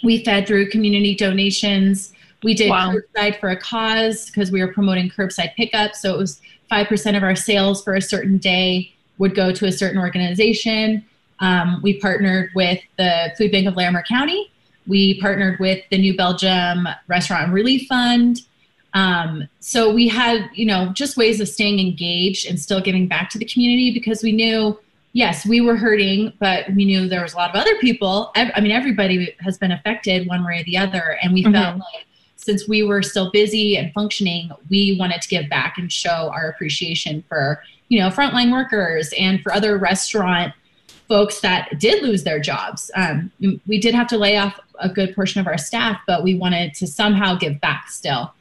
we 0.04 0.24
fed 0.24 0.48
through 0.48 0.68
community 0.70 1.14
donations 1.14 2.14
we 2.44 2.54
did 2.54 2.70
wow. 2.70 2.94
curbside 2.94 3.40
for 3.40 3.50
a 3.50 3.58
cause 3.58 4.28
because 4.28 4.52
we 4.52 4.62
were 4.64 4.74
promoting 4.74 5.10
curbside 5.10 5.54
pickup 5.56 5.96
so 5.96 6.14
it 6.14 6.18
was 6.18 6.42
5% 6.72 7.18
of 7.18 7.24
our 7.24 7.36
sales 7.36 7.84
for 7.84 7.96
a 7.96 8.02
certain 8.02 8.38
day 8.38 8.94
would 9.18 9.36
go 9.36 9.52
to 9.52 9.66
a 9.66 9.72
certain 9.72 10.00
organization 10.00 11.06
um, 11.40 11.80
we 11.82 12.00
partnered 12.00 12.52
with 12.54 12.80
the 12.98 13.34
food 13.38 13.52
bank 13.52 13.68
of 13.68 13.76
larimer 13.76 14.04
county 14.04 14.52
we 14.90 15.22
partnered 15.22 15.60
with 15.60 15.84
the 15.92 15.98
New 15.98 16.18
Belgium 16.18 16.88
Restaurant 17.08 17.54
Relief 17.54 17.88
Fund. 17.88 18.42
Um, 18.96 19.48
so 19.60 19.94
we 19.94 20.08
had, 20.08 20.50
you 20.54 20.66
know, 20.66 20.92
just 20.94 21.16
ways 21.16 21.40
of 21.40 21.48
staying 21.48 21.80
engaged 21.80 22.48
and 22.48 22.60
still 22.60 22.82
giving 22.82 23.08
back 23.08 23.30
to 23.30 23.38
the 23.38 23.46
community 23.46 23.94
because 23.94 24.24
we 24.24 24.32
knew, 24.32 24.80
yes, 25.14 25.46
we 25.46 25.62
were 25.62 25.76
hurting, 25.76 26.34
but 26.40 26.66
we 26.76 26.86
knew 26.86 27.08
there 27.08 27.22
was 27.22 27.34
a 27.34 27.38
lot 27.38 27.52
of 27.52 27.56
other 27.56 27.76
people. 27.78 28.32
I 28.36 28.60
mean, 28.60 28.72
everybody 28.72 29.36
has 29.42 29.60
been 29.60 29.72
affected 29.72 30.28
one 30.28 30.44
way 30.44 30.62
or 30.62 30.64
the 30.64 30.78
other. 30.78 31.20
And 31.22 31.34
we 31.34 31.44
mm-hmm. 31.44 31.54
felt 31.54 31.78
like 31.78 32.08
since 32.40 32.70
we 32.70 32.84
were 32.84 33.04
still 33.04 33.30
busy 33.32 33.76
and 33.76 33.92
functioning, 33.94 34.50
we 34.70 34.96
wanted 34.98 35.22
to 35.22 35.28
give 35.28 35.50
back 35.50 35.78
and 35.78 35.92
show 35.92 36.32
our 36.34 36.50
appreciation 36.50 37.22
for, 37.28 37.62
you 37.90 38.00
know, 38.00 38.10
frontline 38.10 38.52
workers 38.52 39.14
and 39.20 39.42
for 39.42 39.52
other 39.52 39.78
restaurant 39.78 40.54
folks 41.10 41.42
that 41.42 41.78
did 41.80 42.02
lose 42.02 42.24
their 42.24 42.40
jobs. 42.40 42.90
Um, 42.96 43.30
we 43.68 43.78
did 43.78 43.94
have 43.94 44.08
to 44.08 44.18
lay 44.18 44.38
off 44.38 44.58
a 44.80 44.88
good 44.88 45.14
portion 45.14 45.42
of 45.42 45.48
our 45.48 45.58
staff, 45.58 46.00
but 46.08 46.24
we 46.24 46.36
wanted 46.36 46.74
to 46.76 46.88
somehow 46.88 47.36
give 47.36 47.60
back 47.60 47.90
still. 47.90 48.34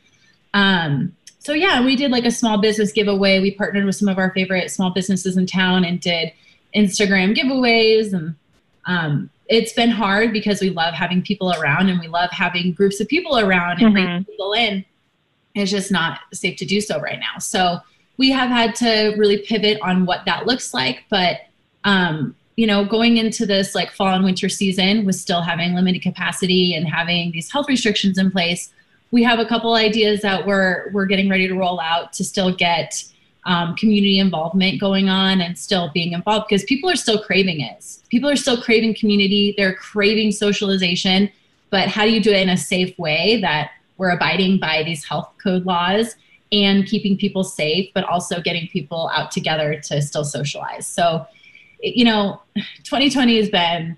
Um, 0.55 1.17
so 1.41 1.53
yeah, 1.53 1.85
we 1.85 1.97
did 1.97 2.13
like 2.13 2.25
a 2.25 2.31
small 2.31 2.59
business 2.59 2.93
giveaway. 2.93 3.41
We 3.41 3.51
partnered 3.51 3.85
with 3.85 3.97
some 3.97 4.09
of 4.09 4.19
our 4.19 4.31
favorite 4.33 4.71
small 4.71 4.91
businesses 4.91 5.37
in 5.37 5.47
town 5.47 5.85
and 5.85 6.01
did 6.01 6.31
Instagram 6.73 7.37
giveaways. 7.37 8.13
And 8.13 8.37
um, 8.87 9.31
it's 9.49 9.73
been 9.73 9.91
hard 9.91 10.33
because 10.33 10.61
we 10.61 10.71
love 10.71 10.95
having 10.95 11.23
people 11.23 11.53
around 11.53 11.89
and 11.89 11.99
we 11.99 12.07
love 12.07 12.31
having 12.31 12.73
groups 12.73 13.01
of 13.01 13.09
people 13.09 13.39
around 13.39 13.81
and 13.81 13.81
mm-hmm. 13.81 13.93
bringing 13.93 14.25
people 14.25 14.53
in. 14.53 14.85
It's 15.55 15.71
just 15.71 15.91
not 15.91 16.21
safe 16.33 16.57
to 16.59 16.67
do 16.67 16.81
so 16.81 17.01
right 17.01 17.19
now. 17.19 17.39
So 17.39 17.79
we 18.19 18.31
have 18.31 18.51
had 18.51 18.75
to 18.77 19.15
really 19.17 19.39
pivot 19.39 19.79
on 19.81 20.05
what 20.05 20.25
that 20.27 20.47
looks 20.47 20.75
like, 20.75 21.05
but 21.09 21.41
um, 21.85 22.37
you 22.57 22.67
know, 22.67 22.85
going 22.85 23.17
into 23.17 23.47
this 23.47 23.75
like 23.75 23.93
fall 23.93 24.09
and 24.09 24.25
winter 24.25 24.49
season 24.49 25.07
with 25.07 25.15
still 25.15 25.41
having 25.41 25.75
limited 25.75 26.03
capacity 26.03 26.75
and 26.75 26.87
having 26.87 27.31
these 27.31 27.51
health 27.51 27.69
restrictions 27.69 28.19
in 28.19 28.31
place, 28.31 28.73
we 29.13 29.23
have 29.23 29.39
a 29.39 29.47
couple 29.47 29.75
ideas 29.75 30.21
that 30.23 30.45
we're 30.45 30.91
we're 30.93 31.07
getting 31.07 31.29
ready 31.31 31.47
to 31.49 31.55
roll 31.55 31.81
out 31.81 32.13
to 32.15 32.25
still 32.25 32.55
get 32.55 33.05
um, 33.49 33.75
community 33.77 34.19
involvement 34.19 34.79
going 34.79 35.09
on 35.09 35.41
and 35.41 35.59
still 35.59 35.91
being 35.95 36.13
involved 36.13 36.47
because 36.49 36.65
people 36.65 36.89
are 36.89 36.97
still 36.97 37.21
craving 37.21 37.63
it. 37.63 37.85
People 38.11 38.29
are 38.29 38.37
still 38.37 38.61
craving 38.61 38.95
community. 38.95 39.55
They're 39.57 39.75
craving 39.75 40.33
socialization. 40.33 41.31
but 41.71 41.89
how 41.89 42.05
do 42.05 42.13
you 42.13 42.23
do 42.23 42.31
it 42.31 42.41
in 42.41 42.51
a 42.51 42.57
safe 42.57 42.97
way 42.99 43.41
that 43.41 43.73
we're 43.97 44.11
abiding 44.11 44.59
by 44.59 44.83
these 44.85 45.05
health 45.05 45.31
code 45.43 45.67
laws 45.67 46.15
and 46.53 46.87
keeping 46.87 47.17
people 47.17 47.43
safe, 47.43 47.91
but 47.95 48.05
also 48.05 48.41
getting 48.41 48.69
people 48.69 49.11
out 49.15 49.31
together 49.31 49.79
to 49.81 50.01
still 50.01 50.25
socialize. 50.25 50.87
So, 50.87 51.27
you 51.83 52.05
know, 52.05 52.41
2020 52.85 53.37
has 53.39 53.51
been 53.51 53.97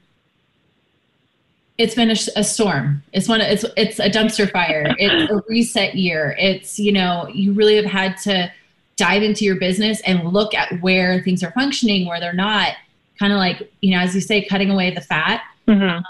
it's 1.78 1.95
been 1.95 2.11
a, 2.11 2.16
a, 2.37 2.45
storm. 2.45 3.02
It's 3.14 3.26
one. 3.26 3.40
It's 3.40 3.64
it's 3.75 3.99
a 3.99 4.11
dumpster 4.11 4.50
fire. 4.50 4.95
It's 4.99 5.33
a 5.33 5.42
reset 5.49 5.95
year. 5.95 6.37
It's 6.38 6.78
you 6.78 6.92
know 6.92 7.26
you 7.33 7.54
really 7.54 7.76
have 7.76 7.87
had 7.87 8.19
to 8.25 8.52
dive 9.00 9.23
into 9.23 9.45
your 9.45 9.57
business 9.57 10.00
and 10.02 10.33
look 10.33 10.54
at 10.54 10.80
where 10.80 11.23
things 11.23 11.42
are 11.42 11.50
functioning, 11.52 12.07
where 12.07 12.21
they're 12.21 12.33
not. 12.33 12.75
Kind 13.19 13.33
of 13.33 13.38
like 13.38 13.71
you 13.80 13.90
know, 13.95 14.00
as 14.00 14.14
you 14.14 14.21
say, 14.21 14.45
cutting 14.45 14.71
away 14.71 14.95
the 14.95 15.00
fat. 15.00 15.42
Mm-hmm. 15.66 15.99
Uh, 15.99 16.02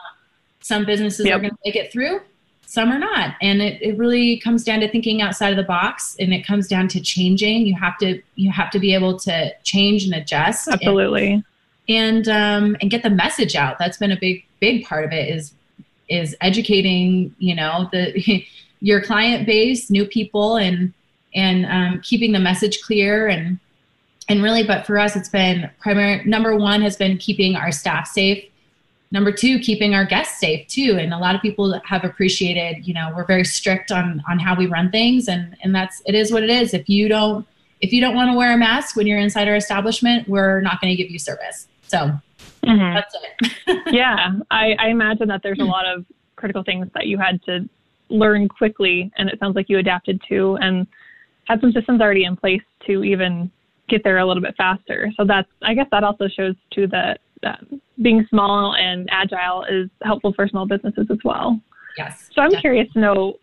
some 0.60 0.84
businesses 0.84 1.26
yep. 1.26 1.36
are 1.36 1.40
going 1.40 1.50
to 1.50 1.58
make 1.64 1.76
it 1.76 1.92
through 1.92 2.20
some 2.70 2.92
are 2.92 3.00
not 3.00 3.34
and 3.42 3.60
it, 3.60 3.82
it 3.82 3.98
really 3.98 4.38
comes 4.38 4.62
down 4.62 4.78
to 4.78 4.88
thinking 4.88 5.20
outside 5.20 5.50
of 5.50 5.56
the 5.56 5.64
box 5.64 6.14
and 6.20 6.32
it 6.32 6.46
comes 6.46 6.68
down 6.68 6.86
to 6.86 7.00
changing 7.00 7.66
you 7.66 7.74
have 7.74 7.98
to 7.98 8.22
you 8.36 8.48
have 8.48 8.70
to 8.70 8.78
be 8.78 8.94
able 8.94 9.18
to 9.18 9.52
change 9.64 10.04
and 10.04 10.14
adjust 10.14 10.68
absolutely 10.68 11.32
and 11.32 11.44
and, 11.88 12.28
um, 12.28 12.76
and 12.80 12.88
get 12.88 13.02
the 13.02 13.10
message 13.10 13.56
out 13.56 13.76
that's 13.76 13.98
been 13.98 14.12
a 14.12 14.20
big 14.20 14.44
big 14.60 14.84
part 14.84 15.04
of 15.04 15.10
it 15.10 15.28
is 15.28 15.52
is 16.08 16.36
educating 16.40 17.34
you 17.38 17.56
know 17.56 17.88
the 17.90 18.44
your 18.80 19.02
client 19.02 19.46
base 19.46 19.90
new 19.90 20.06
people 20.06 20.54
and 20.56 20.92
and 21.34 21.66
um, 21.66 22.00
keeping 22.02 22.32
the 22.32 22.38
message 22.38 22.80
clear 22.82 23.28
and 23.28 23.58
and 24.28 24.42
really 24.42 24.62
but 24.62 24.86
for 24.86 24.98
us 24.98 25.16
it's 25.16 25.28
been 25.28 25.70
primary 25.80 26.24
number 26.24 26.56
one 26.56 26.82
has 26.82 26.96
been 26.96 27.18
keeping 27.18 27.56
our 27.56 27.72
staff 27.72 28.06
safe. 28.06 28.44
Number 29.12 29.32
two 29.32 29.58
keeping 29.58 29.94
our 29.94 30.04
guests 30.04 30.38
safe 30.38 30.66
too 30.68 30.96
and 30.98 31.12
a 31.12 31.18
lot 31.18 31.34
of 31.34 31.42
people 31.42 31.78
have 31.84 32.04
appreciated 32.04 32.86
you 32.86 32.94
know 32.94 33.12
we're 33.16 33.26
very 33.26 33.44
strict 33.44 33.90
on 33.90 34.22
on 34.28 34.38
how 34.38 34.54
we 34.56 34.66
run 34.66 34.90
things 34.90 35.28
and 35.28 35.56
and 35.62 35.74
that's 35.74 36.02
it 36.06 36.14
is 36.14 36.32
what 36.32 36.42
it 36.42 36.50
is. 36.50 36.74
If 36.74 36.88
you 36.88 37.08
don't 37.08 37.46
if 37.80 37.92
you 37.92 38.00
don't 38.00 38.14
want 38.14 38.30
to 38.30 38.36
wear 38.36 38.54
a 38.54 38.56
mask 38.56 38.96
when 38.96 39.06
you're 39.06 39.18
inside 39.18 39.48
our 39.48 39.56
establishment 39.56 40.28
we're 40.28 40.60
not 40.60 40.80
going 40.80 40.94
to 40.94 41.02
give 41.02 41.10
you 41.10 41.18
service. 41.18 41.66
So 41.88 42.12
mm-hmm. 42.62 42.94
that's 42.94 43.16
it. 43.16 43.82
Yeah 43.92 44.34
I, 44.50 44.76
I 44.78 44.88
imagine 44.88 45.28
that 45.28 45.42
there's 45.42 45.60
a 45.60 45.64
lot 45.64 45.86
of 45.86 46.04
critical 46.36 46.62
things 46.62 46.88
that 46.94 47.06
you 47.06 47.18
had 47.18 47.42
to 47.44 47.68
learn 48.10 48.48
quickly 48.48 49.10
and 49.16 49.28
it 49.28 49.38
sounds 49.38 49.56
like 49.56 49.68
you 49.68 49.78
adapted 49.78 50.20
to 50.28 50.56
and 50.56 50.86
had 51.50 51.60
some 51.60 51.72
systems 51.72 52.00
already 52.00 52.24
in 52.24 52.36
place 52.36 52.62
to 52.86 53.04
even 53.04 53.50
get 53.88 54.02
there 54.04 54.18
a 54.18 54.26
little 54.26 54.42
bit 54.42 54.54
faster 54.56 55.10
so 55.16 55.24
that's 55.24 55.48
i 55.62 55.74
guess 55.74 55.86
that 55.90 56.04
also 56.04 56.28
shows 56.28 56.54
to 56.72 56.86
the 56.86 57.16
um, 57.42 57.80
being 58.02 58.26
small 58.28 58.74
and 58.76 59.08
agile 59.10 59.64
is 59.64 59.88
helpful 60.02 60.32
for 60.34 60.48
small 60.48 60.66
businesses 60.66 61.06
as 61.10 61.18
well. 61.24 61.60
Yes. 61.96 62.30
So 62.34 62.42
I'm 62.42 62.50
definitely. 62.50 62.60
curious 62.60 62.92
to 62.94 63.00
know, 63.00 63.34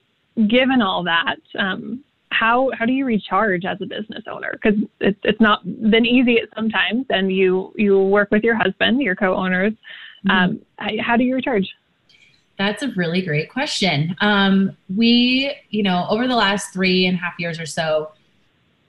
given 0.47 0.81
all 0.81 1.03
that, 1.03 1.37
um, 1.57 2.03
how 2.31 2.69
how 2.77 2.85
do 2.85 2.91
you 2.91 3.05
recharge 3.05 3.65
as 3.65 3.77
a 3.81 3.85
business 3.85 4.23
owner? 4.31 4.51
Because 4.61 4.79
it's 4.99 5.19
it's 5.23 5.41
not 5.41 5.63
been 5.89 6.05
easy 6.05 6.39
at 6.39 6.49
sometimes, 6.55 7.05
and 7.09 7.31
you 7.31 7.73
you 7.75 7.99
work 7.99 8.29
with 8.31 8.43
your 8.43 8.55
husband, 8.55 9.01
your 9.01 9.15
co-owners. 9.15 9.73
Mm-hmm. 10.27 10.29
Um, 10.31 10.99
how 10.99 11.17
do 11.17 11.23
you 11.23 11.35
recharge? 11.35 11.67
That's 12.57 12.81
a 12.81 12.89
really 12.89 13.21
great 13.21 13.51
question. 13.51 14.15
Um, 14.19 14.75
we, 14.95 15.55
you 15.69 15.83
know, 15.83 16.07
over 16.09 16.27
the 16.27 16.35
last 16.35 16.73
three 16.73 17.05
and 17.05 17.15
a 17.15 17.19
half 17.19 17.33
years 17.37 17.59
or 17.59 17.65
so, 17.65 18.11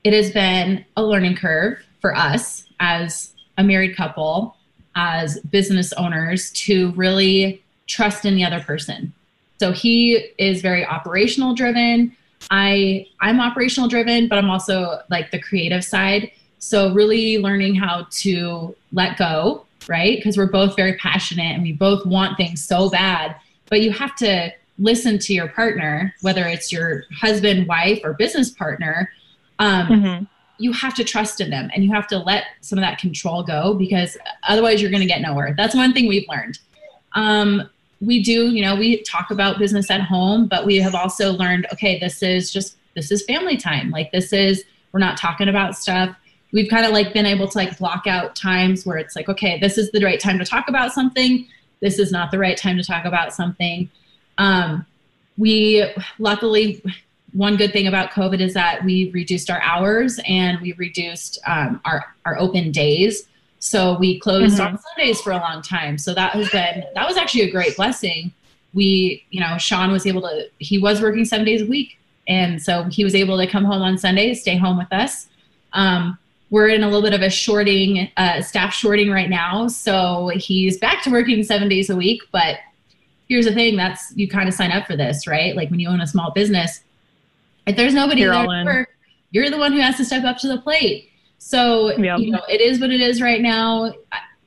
it 0.05 0.13
has 0.13 0.31
been 0.31 0.85
a 0.97 1.05
learning 1.05 1.37
curve 1.37 1.79
for 2.01 2.15
us 2.17 2.65
as 2.81 3.35
a 3.59 3.65
married 3.65 3.97
couple 3.97 4.57
as 4.95 5.39
business 5.41 5.93
owners 5.95 6.51
to 6.53 6.93
really 6.93 7.63
trust 7.87 8.25
in 8.25 8.37
the 8.37 8.45
other 8.45 8.61
person. 8.61 9.13
So 9.59 9.73
he 9.73 10.31
is 10.39 10.63
very 10.63 10.85
operational 10.87 11.55
driven. 11.55 12.17
I 12.51 13.07
I'm 13.21 13.41
operational 13.41 13.89
driven, 13.89 14.29
but 14.29 14.39
I'm 14.39 14.51
also 14.51 15.01
like 15.11 15.31
the 15.31 15.41
creative 15.41 15.85
side. 15.85 16.31
So 16.59 16.93
really 16.93 17.39
learning 17.39 17.75
how 17.75 18.07
to 18.11 18.75
let 18.93 19.19
go, 19.19 19.67
right? 19.89 20.17
Because 20.17 20.37
we're 20.37 20.51
both 20.51 20.77
very 20.77 20.97
passionate 20.97 21.55
and 21.55 21.63
we 21.63 21.73
both 21.73 22.07
want 22.07 22.37
things 22.37 22.63
so 22.63 22.89
bad, 22.89 23.37
but 23.71 23.81
you 23.81 23.93
have 23.93 24.15
to 24.17 24.51
listen 24.79 25.19
to 25.19 25.35
your 25.35 25.49
partner, 25.49 26.15
whether 26.21 26.47
it's 26.47 26.73
your 26.73 27.05
husband, 27.21 27.67
wife, 27.67 28.01
or 28.05 28.15
business 28.15 28.51
partner. 28.51 29.11
Um, 29.59 29.87
mm-hmm 29.89 30.25
you 30.59 30.73
have 30.73 30.95
to 30.95 31.05
trust 31.05 31.41
in 31.41 31.51
them 31.51 31.71
and 31.73 31.85
you 31.85 31.93
have 31.93 32.07
to 32.09 32.19
let 32.19 32.45
some 32.61 32.79
of 32.79 32.83
that 32.83 32.99
control 32.99 33.43
go 33.43 33.75
because 33.75 34.19
otherwise 34.49 34.83
you're 34.83 34.91
going 34.91 35.01
to 35.01 35.07
get 35.07 35.21
nowhere. 35.21 35.55
That's 35.57 35.75
one 35.75 35.93
thing 35.93 36.09
we've 36.09 36.29
learned. 36.29 36.59
Um, 37.15 37.71
we 38.01 38.23
do, 38.23 38.51
you 38.51 38.63
know, 38.63 38.77
we 38.77 39.03
talk 39.03 39.31
about 39.31 39.59
business 39.59 39.91
at 39.91 40.01
home, 40.01 40.47
but 40.47 40.67
we 40.67 40.77
have 40.77 40.95
also 40.95 41.33
learned, 41.33 41.67
okay, 41.73 41.99
this 41.99 42.23
is 42.23 42.53
just, 42.53 42.77
this 42.95 43.11
is 43.11 43.25
family 43.25 43.57
time. 43.57 43.91
Like 43.91 44.13
this 44.13 44.33
is, 44.33 44.65
we're 44.93 45.01
not 45.01 45.17
talking 45.17 45.49
about 45.49 45.77
stuff. 45.77 46.15
We've 46.53 46.69
kind 46.69 46.87
of 46.87 46.93
like 46.93 47.13
been 47.13 47.27
able 47.27 47.47
to 47.49 47.59
like 47.59 47.79
block 47.79 48.07
out 48.07 48.35
times 48.35 48.85
where 48.85 48.99
it's 48.99 49.15
like, 49.15 49.29
okay, 49.29 49.59
this 49.61 49.79
is 49.79 49.91
the 49.93 50.05
right 50.05 50.19
time 50.19 50.39
to 50.39 50.45
talk 50.45 50.69
about 50.69 50.93
something. 50.93 51.47
This 51.81 51.99
is 51.99 52.11
not 52.11 52.31
the 52.31 52.39
right 52.39 52.57
time 52.57 52.77
to 52.77 52.85
talk 52.85 53.05
about 53.05 53.35
something. 53.35 53.91
Um, 54.37 54.87
we 55.37 55.85
luckily 56.19 56.83
one 57.33 57.57
good 57.57 57.73
thing 57.73 57.87
about 57.87 58.11
COVID 58.11 58.41
is 58.41 58.55
that 58.55 58.85
we 58.85 59.11
reduced 59.11 59.51
our 59.51 59.61
hours 59.61 60.19
and 60.27 60.61
we 60.61 60.73
reduced 60.75 61.39
um, 61.47 61.81
our, 61.85 62.05
our 62.25 62.39
open 62.39 62.73
days. 62.73 63.29
So 63.59 63.99
we 63.99 64.19
closed 64.19 64.59
mm-hmm. 64.59 64.75
on 64.75 64.81
Sundays 64.97 65.21
for 65.21 65.33
a 65.33 65.37
long 65.37 65.63
time. 65.63 65.99
So 65.99 66.15
that 66.15 66.33
has 66.33 66.49
been, 66.51 66.85
that 66.95 67.07
was 67.07 67.17
actually 67.17 67.43
a 67.43 67.51
great 67.51 67.77
blessing. 67.77 68.33
We, 68.73 69.25
you 69.31 69.41
know, 69.41 69.59
Sean 69.59 69.91
was 69.91 70.07
able 70.07 70.23
to, 70.23 70.49
he 70.59 70.79
was 70.79 71.03
working 71.03 71.25
seven 71.25 71.45
days 71.45 71.63
a 71.63 71.67
week. 71.67 71.99
And 72.29 72.63
so 72.63 72.85
he 72.85 73.05
was 73.05 73.15
able 73.15 73.39
to 73.39 73.47
come 73.47 73.65
home 73.65 73.83
on 73.83 73.99
Sundays, 73.99 74.43
stay 74.43 74.57
home 74.57 74.79
with 74.79 74.93
us. 74.93 75.29
Um, 75.73 76.19
we're 76.51 76.69
in 76.69 76.83
a 76.83 76.87
little 76.87 77.03
bit 77.03 77.15
of 77.15 77.23
a 77.23 77.31
shorting, 77.31 78.11
uh, 78.17 78.41
staff 78.41 78.73
shorting 78.73 79.11
right 79.11 79.29
now. 79.29 79.69
So 79.69 80.31
he's 80.35 80.79
back 80.79 81.03
to 81.05 81.11
working 81.11 81.43
seven 81.43 81.69
days 81.69 81.91
a 81.91 81.97
week. 81.97 82.23
But 82.33 82.59
here's 83.29 83.45
the 83.45 83.55
thing 83.55 83.77
that's, 83.77 84.13
you 84.17 84.29
kind 84.29 84.49
of 84.49 84.55
sign 84.55 84.73
up 84.73 84.87
for 84.87 84.97
this, 84.97 85.27
right? 85.27 85.55
Like 85.55 85.71
when 85.71 85.81
you 85.81 85.89
own 85.89 86.01
a 86.01 86.07
small 86.07 86.31
business, 86.31 86.83
if 87.67 87.77
there's 87.77 87.93
nobody 87.93 88.23
you're 88.23 88.33
there 88.33 88.47
to 88.47 88.65
work, 88.65 88.89
you're 89.31 89.51
the 89.51 89.59
one 89.59 89.73
who 89.73 89.81
has 89.81 89.97
to 89.99 90.05
step 90.05 90.25
up 90.25 90.39
to 90.39 90.49
the 90.49 90.59
plate. 90.59 91.11
So, 91.39 91.97
yep. 91.99 92.19
you 92.19 92.31
know, 92.31 92.43
it 92.49 92.61
is 92.61 92.81
what 92.81 92.91
it 92.91 93.01
is 93.01 93.21
right 93.21 93.43
now. 93.43 93.93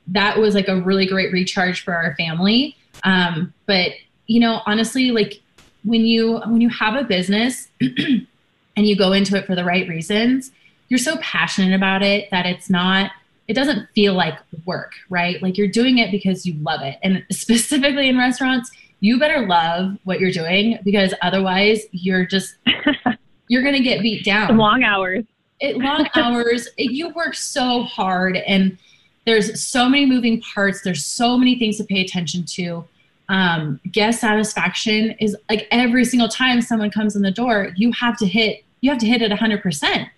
That 0.07 0.37
was 0.37 0.55
like 0.55 0.67
a 0.67 0.81
really 0.81 1.05
great 1.05 1.31
recharge 1.31 1.83
for 1.83 1.93
our 1.93 2.15
family. 2.15 2.75
Um, 3.03 3.53
but, 3.67 3.91
you 4.25 4.39
know, 4.39 4.61
honestly, 4.65 5.11
like 5.11 5.39
when 5.83 6.01
you 6.01 6.39
when 6.39 6.61
you 6.61 6.69
have 6.69 6.95
a 6.95 7.03
business 7.03 7.67
and 7.81 8.27
you 8.75 8.95
go 8.95 9.13
into 9.13 9.35
it 9.35 9.45
for 9.45 9.55
the 9.55 9.63
right 9.63 9.87
reasons, 9.87 10.51
you're 10.91 10.97
so 10.97 11.15
passionate 11.21 11.73
about 11.73 12.03
it 12.03 12.29
that 12.31 12.45
it's 12.45 12.69
not 12.69 13.11
it 13.47 13.53
doesn't 13.53 13.87
feel 13.95 14.13
like 14.13 14.37
work, 14.65 14.91
right? 15.09 15.41
Like 15.41 15.57
you're 15.57 15.67
doing 15.67 15.97
it 15.97 16.11
because 16.11 16.45
you 16.45 16.53
love 16.61 16.81
it. 16.81 16.99
And 17.01 17.25
specifically 17.31 18.09
in 18.09 18.17
restaurants, 18.17 18.69
you 18.99 19.17
better 19.17 19.47
love 19.47 19.97
what 20.03 20.19
you're 20.19 20.31
doing 20.31 20.79
because 20.83 21.13
otherwise 21.21 21.85
you're 21.91 22.25
just 22.25 22.55
you're 23.47 23.61
going 23.61 23.75
to 23.75 23.81
get 23.81 24.01
beat 24.01 24.25
down. 24.25 24.49
Some 24.49 24.57
long 24.57 24.83
hours. 24.83 25.23
It, 25.61 25.77
long 25.77 26.07
hours. 26.15 26.67
It, 26.77 26.91
you 26.91 27.09
work 27.09 27.35
so 27.35 27.83
hard 27.83 28.35
and 28.35 28.77
there's 29.25 29.63
so 29.63 29.87
many 29.87 30.05
moving 30.05 30.41
parts. 30.41 30.81
There's 30.81 31.05
so 31.05 31.37
many 31.37 31.57
things 31.57 31.77
to 31.77 31.85
pay 31.85 32.01
attention 32.01 32.43
to. 32.45 32.83
Um, 33.29 33.79
guest 33.89 34.19
satisfaction 34.19 35.11
is 35.21 35.37
like 35.49 35.69
every 35.71 36.03
single 36.03 36.27
time 36.27 36.61
someone 36.61 36.91
comes 36.91 37.15
in 37.15 37.21
the 37.21 37.31
door, 37.31 37.71
you 37.77 37.93
have 37.93 38.17
to 38.17 38.27
hit 38.27 38.65
you 38.81 38.89
have 38.89 38.99
to 38.99 39.05
hit 39.05 39.21
it 39.21 39.31
100% 39.31 40.09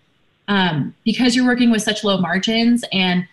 um, 0.47 0.93
because 1.03 1.35
you're 1.35 1.45
working 1.45 1.71
with 1.71 1.81
such 1.81 2.03
low 2.03 2.17
margins 2.17 2.83
and 2.91 3.27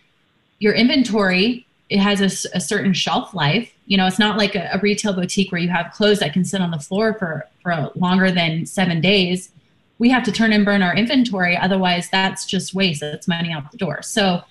your 0.59 0.75
inventory 0.75 1.67
it 1.90 1.99
has 1.99 2.21
a, 2.21 2.57
a, 2.57 2.61
certain 2.61 2.93
shelf 2.93 3.35
life. 3.35 3.73
You 3.87 3.97
know, 3.97 4.07
it's 4.07 4.19
not 4.19 4.38
like 4.38 4.55
a, 4.55 4.71
a, 4.73 4.79
retail 4.79 5.12
boutique 5.12 5.50
where 5.50 5.61
you 5.61 5.69
have 5.69 5.93
clothes 5.93 6.21
that 6.21 6.33
can 6.33 6.45
sit 6.45 6.61
on 6.61 6.71
the 6.71 6.79
floor 6.79 7.14
for, 7.14 7.47
for 7.62 7.90
longer 7.97 8.31
than 8.31 8.64
seven 8.64 9.00
days. 9.00 9.50
We 9.99 10.09
have 10.11 10.23
to 10.25 10.33
turn 10.33 10.52
and 10.52 10.64
burn 10.64 10.83
our 10.83 10.95
inventory. 10.95 11.57
Otherwise, 11.57 12.09
that's 12.09 12.47
just 12.47 12.75
waste. 12.75 13.00
That's 13.00 13.26
money 13.26 13.52
out 13.52 13.71
the 13.73 13.76
door. 13.76 14.02
So, 14.02 14.43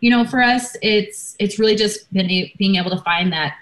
you 0.00 0.08
know, 0.08 0.24
for 0.24 0.40
us, 0.40 0.76
it's 0.82 1.34
it's 1.38 1.58
really 1.58 1.74
just 1.74 2.10
been 2.12 2.28
being 2.28 2.76
able 2.76 2.90
to 2.90 3.02
find 3.02 3.32
that 3.32 3.56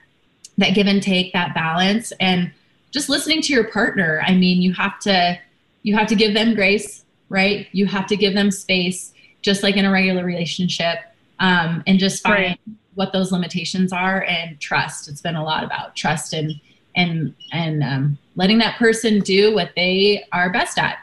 that 0.59 0.75
give 0.75 0.87
and 0.87 1.02
take, 1.02 1.32
that 1.32 1.54
balance, 1.54 2.12
and 2.21 2.52
just 2.90 3.09
listening 3.09 3.40
to 3.42 3.52
your 3.52 3.64
partner. 3.64 4.23
I 4.26 4.35
mean, 4.35 4.61
you 4.61 4.75
have 4.75 4.99
to 5.00 5.38
you 5.82 5.97
have 5.97 6.06
to 6.09 6.14
give 6.14 6.35
them 6.35 6.54
grace, 6.54 7.01
right? 7.32 7.66
You 7.72 7.86
have 7.86 8.06
to 8.06 8.16
give 8.16 8.34
them 8.34 8.50
space, 8.50 9.12
just 9.40 9.62
like 9.62 9.76
in 9.76 9.84
a 9.84 9.90
regular 9.90 10.24
relationship, 10.24 10.98
um, 11.40 11.82
and 11.86 11.98
just 11.98 12.22
find. 12.22 12.42
Right 12.44 12.60
what 12.94 13.12
those 13.12 13.32
limitations 13.32 13.92
are 13.92 14.24
and 14.24 14.58
trust. 14.60 15.08
It's 15.08 15.20
been 15.20 15.36
a 15.36 15.44
lot 15.44 15.64
about 15.64 15.96
trust 15.96 16.32
and 16.32 16.52
and 16.94 17.34
and 17.52 17.82
um, 17.82 18.18
letting 18.36 18.58
that 18.58 18.78
person 18.78 19.20
do 19.20 19.54
what 19.54 19.70
they 19.76 20.24
are 20.32 20.52
best 20.52 20.78
at. 20.78 20.98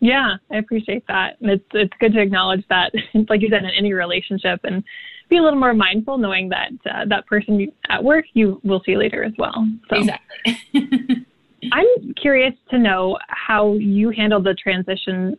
Yeah, 0.00 0.36
I 0.50 0.56
appreciate 0.56 1.06
that. 1.08 1.36
And 1.40 1.50
it's 1.50 1.66
it's 1.72 1.92
good 2.00 2.12
to 2.14 2.20
acknowledge 2.20 2.64
that, 2.68 2.92
like 3.28 3.42
you 3.42 3.48
said, 3.48 3.64
in 3.64 3.70
any 3.70 3.92
relationship 3.92 4.60
and 4.64 4.82
be 5.28 5.36
a 5.36 5.42
little 5.42 5.60
more 5.60 5.74
mindful, 5.74 6.18
knowing 6.18 6.48
that 6.48 6.72
uh, 6.90 7.04
that 7.06 7.26
person 7.26 7.70
at 7.88 8.02
work 8.02 8.24
you 8.32 8.60
will 8.64 8.82
see 8.84 8.96
later 8.96 9.22
as 9.22 9.32
well. 9.38 9.68
So. 9.88 9.96
Exactly. 9.96 11.26
I'm 11.72 12.14
curious 12.14 12.54
to 12.70 12.78
know 12.78 13.18
how 13.28 13.74
you 13.74 14.10
handled 14.10 14.44
the 14.44 14.54
transition 14.54 15.38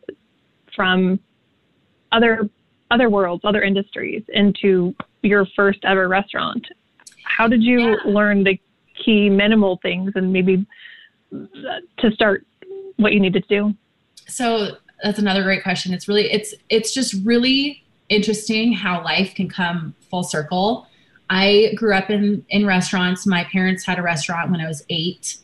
from 0.75 1.19
other 2.11 2.49
other 2.91 3.09
worlds, 3.09 3.43
other 3.45 3.61
industries 3.61 4.23
into 4.33 4.93
your 5.21 5.47
first 5.55 5.79
ever 5.83 6.07
restaurant. 6.09 6.65
How 7.23 7.47
did 7.47 7.63
you 7.63 7.91
yeah. 7.91 7.95
learn 8.05 8.43
the 8.43 8.59
key 9.03 9.29
minimal 9.29 9.79
things 9.81 10.11
and 10.15 10.31
maybe 10.31 10.65
uh, 11.33 11.37
to 11.99 12.11
start 12.11 12.45
what 12.97 13.13
you 13.13 13.19
needed 13.19 13.47
to 13.47 13.49
do? 13.49 13.73
So 14.27 14.77
that's 15.03 15.19
another 15.19 15.43
great 15.43 15.63
question. 15.63 15.93
It's 15.93 16.07
really 16.07 16.31
it's 16.31 16.53
it's 16.69 16.93
just 16.93 17.15
really 17.25 17.83
interesting 18.09 18.73
how 18.73 19.03
life 19.03 19.33
can 19.35 19.49
come 19.49 19.95
full 20.09 20.23
circle. 20.23 20.87
I 21.29 21.73
grew 21.75 21.93
up 21.93 22.09
in 22.09 22.45
in 22.49 22.65
restaurants. 22.65 23.25
My 23.25 23.45
parents 23.45 23.85
had 23.85 23.99
a 23.99 24.01
restaurant 24.01 24.51
when 24.51 24.59
I 24.59 24.67
was 24.67 24.83
8 24.89 25.37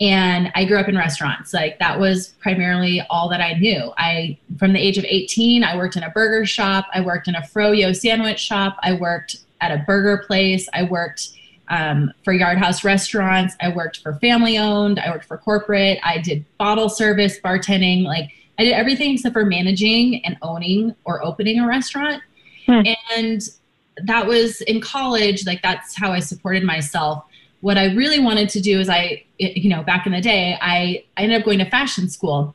and 0.00 0.50
I 0.54 0.64
grew 0.64 0.78
up 0.78 0.88
in 0.88 0.96
restaurants. 0.96 1.54
Like 1.54 1.78
that 1.78 1.98
was 1.98 2.28
primarily 2.40 3.00
all 3.10 3.28
that 3.28 3.40
I 3.40 3.54
knew. 3.54 3.92
I 3.96 4.38
from 4.58 4.72
the 4.72 4.80
age 4.80 4.98
of 4.98 5.04
18, 5.04 5.62
I 5.62 5.76
worked 5.76 5.96
in 5.96 6.02
a 6.02 6.10
burger 6.10 6.44
shop, 6.44 6.86
I 6.92 7.00
worked 7.00 7.28
in 7.28 7.34
a 7.34 7.42
froyo 7.42 7.94
sandwich 7.94 8.40
shop, 8.40 8.76
I 8.82 8.94
worked 8.94 9.36
at 9.60 9.70
a 9.70 9.84
burger 9.86 10.24
place, 10.26 10.68
I 10.74 10.82
worked 10.82 11.30
um, 11.68 12.12
for 12.24 12.32
Yard 12.32 12.58
House 12.58 12.84
restaurants, 12.84 13.54
I 13.60 13.68
worked 13.70 14.00
for 14.00 14.14
family 14.16 14.58
owned, 14.58 14.98
I 14.98 15.10
worked 15.10 15.24
for 15.24 15.38
corporate, 15.38 15.98
I 16.02 16.18
did 16.18 16.44
bottle 16.58 16.88
service, 16.88 17.38
bartending, 17.40 18.04
like 18.04 18.30
I 18.58 18.64
did 18.64 18.72
everything 18.72 19.14
except 19.14 19.32
for 19.32 19.44
managing 19.44 20.24
and 20.24 20.36
owning 20.42 20.94
or 21.04 21.24
opening 21.24 21.60
a 21.60 21.66
restaurant. 21.66 22.22
Hmm. 22.66 22.82
And 23.16 23.42
that 24.02 24.26
was 24.26 24.60
in 24.62 24.80
college, 24.80 25.46
like 25.46 25.62
that's 25.62 25.96
how 25.96 26.12
I 26.12 26.20
supported 26.20 26.64
myself 26.64 27.24
what 27.64 27.78
I 27.78 27.86
really 27.94 28.18
wanted 28.18 28.50
to 28.50 28.60
do 28.60 28.78
is 28.78 28.90
I, 28.90 29.24
you 29.38 29.70
know, 29.70 29.82
back 29.82 30.04
in 30.04 30.12
the 30.12 30.20
day, 30.20 30.58
I, 30.60 31.02
I 31.16 31.22
ended 31.22 31.40
up 31.40 31.46
going 31.46 31.60
to 31.60 31.70
fashion 31.70 32.10
school. 32.10 32.54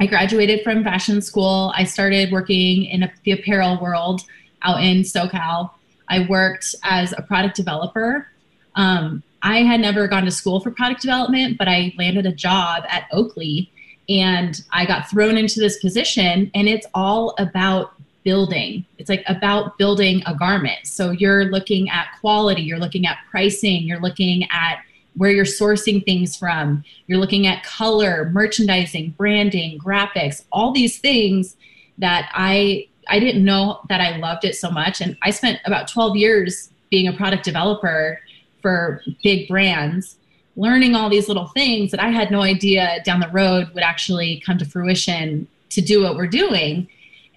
I 0.00 0.06
graduated 0.06 0.62
from 0.62 0.84
fashion 0.84 1.22
school. 1.22 1.72
I 1.74 1.84
started 1.84 2.30
working 2.30 2.84
in 2.84 3.04
a, 3.04 3.12
the 3.24 3.32
apparel 3.32 3.80
world 3.80 4.20
out 4.60 4.82
in 4.82 4.98
SoCal. 4.98 5.70
I 6.10 6.26
worked 6.28 6.74
as 6.84 7.14
a 7.16 7.22
product 7.22 7.56
developer. 7.56 8.28
Um, 8.74 9.22
I 9.40 9.60
had 9.62 9.80
never 9.80 10.06
gone 10.06 10.26
to 10.26 10.30
school 10.30 10.60
for 10.60 10.72
product 10.72 11.00
development, 11.00 11.56
but 11.56 11.66
I 11.66 11.94
landed 11.96 12.26
a 12.26 12.32
job 12.32 12.84
at 12.90 13.08
Oakley 13.10 13.72
and 14.10 14.62
I 14.72 14.84
got 14.84 15.08
thrown 15.08 15.38
into 15.38 15.58
this 15.58 15.78
position. 15.78 16.50
And 16.54 16.68
it's 16.68 16.86
all 16.92 17.34
about 17.38 17.94
building. 18.24 18.84
It's 18.98 19.08
like 19.08 19.24
about 19.26 19.78
building 19.78 20.22
a 20.26 20.34
garment. 20.34 20.86
So 20.86 21.10
you're 21.10 21.46
looking 21.46 21.88
at 21.88 22.08
quality, 22.20 22.62
you're 22.62 22.78
looking 22.78 23.06
at 23.06 23.18
pricing, 23.30 23.82
you're 23.82 24.00
looking 24.00 24.46
at 24.50 24.82
where 25.16 25.30
you're 25.30 25.44
sourcing 25.44 26.04
things 26.04 26.36
from, 26.36 26.84
you're 27.06 27.18
looking 27.18 27.46
at 27.46 27.64
color, 27.64 28.30
merchandising, 28.32 29.10
branding, 29.16 29.78
graphics, 29.78 30.44
all 30.52 30.72
these 30.72 30.98
things 30.98 31.56
that 31.98 32.30
I 32.34 32.88
I 33.10 33.18
didn't 33.18 33.44
know 33.44 33.80
that 33.88 34.00
I 34.02 34.18
loved 34.18 34.44
it 34.44 34.54
so 34.54 34.70
much 34.70 35.00
and 35.00 35.16
I 35.22 35.30
spent 35.30 35.60
about 35.64 35.88
12 35.88 36.16
years 36.16 36.70
being 36.90 37.08
a 37.08 37.12
product 37.12 37.44
developer 37.44 38.20
for 38.60 39.02
big 39.22 39.48
brands 39.48 40.18
learning 40.58 40.96
all 40.96 41.08
these 41.08 41.28
little 41.28 41.46
things 41.46 41.92
that 41.92 42.00
I 42.00 42.08
had 42.08 42.32
no 42.32 42.42
idea 42.42 43.00
down 43.04 43.20
the 43.20 43.28
road 43.28 43.70
would 43.74 43.84
actually 43.84 44.42
come 44.44 44.58
to 44.58 44.64
fruition 44.64 45.46
to 45.70 45.80
do 45.80 46.02
what 46.02 46.16
we're 46.16 46.26
doing. 46.26 46.88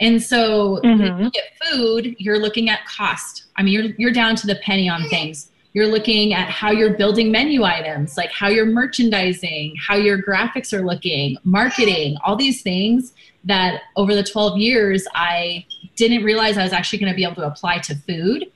And 0.02 0.22
so 0.22 0.82
mm-hmm. 0.84 1.24
you 1.24 1.32
get 1.32 1.44
food, 1.64 2.16
you're 2.18 2.40
looking 2.40 2.70
at 2.70 2.86
cost. 2.86 3.46
I 3.56 3.64
mean, 3.64 3.74
you're, 3.74 3.94
you're 3.98 4.12
down 4.12 4.36
to 4.38 4.48
the 4.48 4.56
penny 4.56 4.90
on 4.90 5.08
things. 5.10 5.52
You're 5.74 5.88
looking 5.88 6.34
at 6.34 6.50
how 6.50 6.72
you're 6.72 6.98
building 6.98 7.32
menu 7.32 7.64
items, 7.64 8.18
like 8.18 8.32
how 8.32 8.50
you're 8.50 8.66
merchandising, 8.66 9.76
how 9.88 9.96
your 9.96 10.22
graphics 10.22 10.74
are 10.74 10.82
looking, 10.82 11.38
marketing, 11.46 12.18
all 12.26 12.36
these 12.36 12.62
things 12.62 13.14
that 13.46 13.84
over 13.96 14.14
the 14.14 14.24
12 14.24 14.58
years, 14.58 15.08
I 15.14 15.66
didn't 15.96 16.24
realize 16.24 16.58
I 16.58 16.64
was 16.64 16.74
actually 16.74 17.00
going 17.00 17.12
to 17.12 17.16
be 17.16 17.24
able 17.24 17.36
to 17.36 17.48
apply 17.48 17.78
to 17.80 17.96
food. 17.96 18.52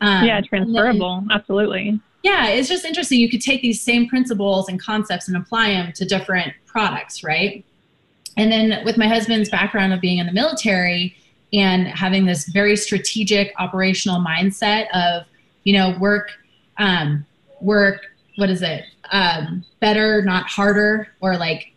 Um, 0.00 0.24
yeah, 0.24 0.40
transferable. 0.40 1.24
Then, 1.28 1.36
Absolutely. 1.36 2.00
Yeah, 2.22 2.48
it's 2.48 2.68
just 2.68 2.86
interesting. 2.86 3.20
You 3.20 3.28
could 3.28 3.42
take 3.42 3.60
these 3.60 3.82
same 3.82 4.08
principles 4.08 4.68
and 4.68 4.80
concepts 4.80 5.28
and 5.28 5.36
apply 5.36 5.70
them 5.70 5.92
to 5.92 6.06
different 6.06 6.54
products, 6.66 7.22
right? 7.22 7.62
And 8.36 8.50
then 8.50 8.84
with 8.84 8.96
my 8.96 9.06
husband's 9.06 9.48
background 9.48 9.92
of 9.92 10.00
being 10.00 10.18
in 10.18 10.26
the 10.26 10.32
military 10.32 11.16
and 11.52 11.86
having 11.86 12.26
this 12.26 12.48
very 12.48 12.76
strategic 12.76 13.52
operational 13.58 14.20
mindset 14.20 14.88
of, 14.92 15.24
you 15.62 15.72
know, 15.72 15.96
work, 15.98 16.30
um, 16.78 17.24
work, 17.60 18.00
what 18.36 18.50
is 18.50 18.62
it? 18.62 18.84
Um, 19.10 19.64
better, 19.80 20.22
not 20.22 20.48
harder, 20.48 21.08
or 21.20 21.36
like, 21.36 21.72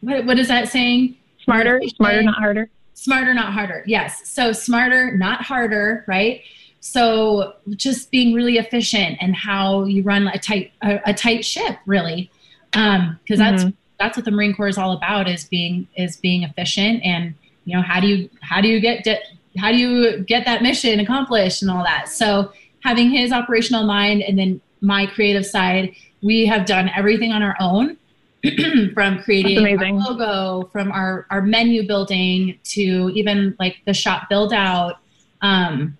what, 0.00 0.24
what 0.24 0.38
is 0.38 0.48
that 0.48 0.68
saying? 0.68 1.16
Smarter, 1.44 1.80
smarter, 1.96 2.22
not 2.22 2.38
harder. 2.38 2.70
Smarter, 2.94 3.34
not 3.34 3.52
harder. 3.52 3.84
Yes. 3.86 4.28
So 4.28 4.52
smarter, 4.52 5.16
not 5.16 5.42
harder, 5.42 6.04
right? 6.08 6.40
So 6.80 7.56
just 7.76 8.10
being 8.10 8.32
really 8.32 8.58
efficient 8.58 9.18
and 9.20 9.34
how 9.34 9.84
you 9.84 10.02
run 10.02 10.28
a 10.28 10.38
tight 10.38 10.72
a, 10.82 11.00
a 11.06 11.14
tight 11.14 11.44
ship, 11.44 11.76
really, 11.84 12.30
because 12.70 13.00
um, 13.00 13.18
that's 13.36 13.64
mm-hmm 13.64 13.70
that's 13.98 14.16
what 14.16 14.24
the 14.24 14.30
Marine 14.30 14.54
Corps 14.54 14.68
is 14.68 14.78
all 14.78 14.92
about 14.92 15.28
is 15.28 15.44
being 15.44 15.88
is 15.96 16.16
being 16.16 16.42
efficient 16.42 17.02
and 17.04 17.34
you 17.64 17.76
know 17.76 17.82
how 17.82 18.00
do 18.00 18.06
you 18.06 18.30
how 18.40 18.60
do 18.60 18.68
you 18.68 18.80
get 18.80 19.04
de- 19.04 19.20
how 19.58 19.72
do 19.72 19.78
you 19.78 20.20
get 20.20 20.44
that 20.44 20.62
mission 20.62 21.00
accomplished 21.00 21.62
and 21.62 21.70
all 21.70 21.82
that. 21.84 22.08
So 22.08 22.52
having 22.82 23.10
his 23.10 23.32
operational 23.32 23.84
mind 23.84 24.22
and 24.22 24.38
then 24.38 24.60
my 24.80 25.06
creative 25.06 25.46
side, 25.46 25.94
we 26.22 26.46
have 26.46 26.66
done 26.66 26.90
everything 26.94 27.32
on 27.32 27.42
our 27.42 27.56
own. 27.60 27.96
from 28.94 29.20
creating 29.22 29.58
our 29.66 29.92
logo, 29.92 30.68
from 30.70 30.92
our, 30.92 31.26
our 31.30 31.42
menu 31.42 31.84
building 31.84 32.56
to 32.62 33.10
even 33.14 33.56
like 33.58 33.78
the 33.86 33.94
shop 33.94 34.28
build 34.28 34.52
out. 34.52 34.98
Um, 35.42 35.98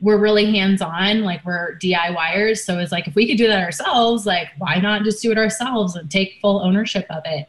we're 0.00 0.18
really 0.18 0.50
hands 0.52 0.80
on, 0.80 1.22
like 1.22 1.44
we're 1.44 1.76
DIYers. 1.78 2.58
So 2.58 2.78
it's 2.78 2.92
like 2.92 3.08
if 3.08 3.14
we 3.14 3.26
could 3.26 3.36
do 3.36 3.48
that 3.48 3.62
ourselves, 3.62 4.26
like 4.26 4.48
why 4.58 4.78
not 4.78 5.02
just 5.02 5.22
do 5.22 5.32
it 5.32 5.38
ourselves 5.38 5.96
and 5.96 6.10
take 6.10 6.38
full 6.40 6.60
ownership 6.60 7.06
of 7.10 7.22
it? 7.24 7.48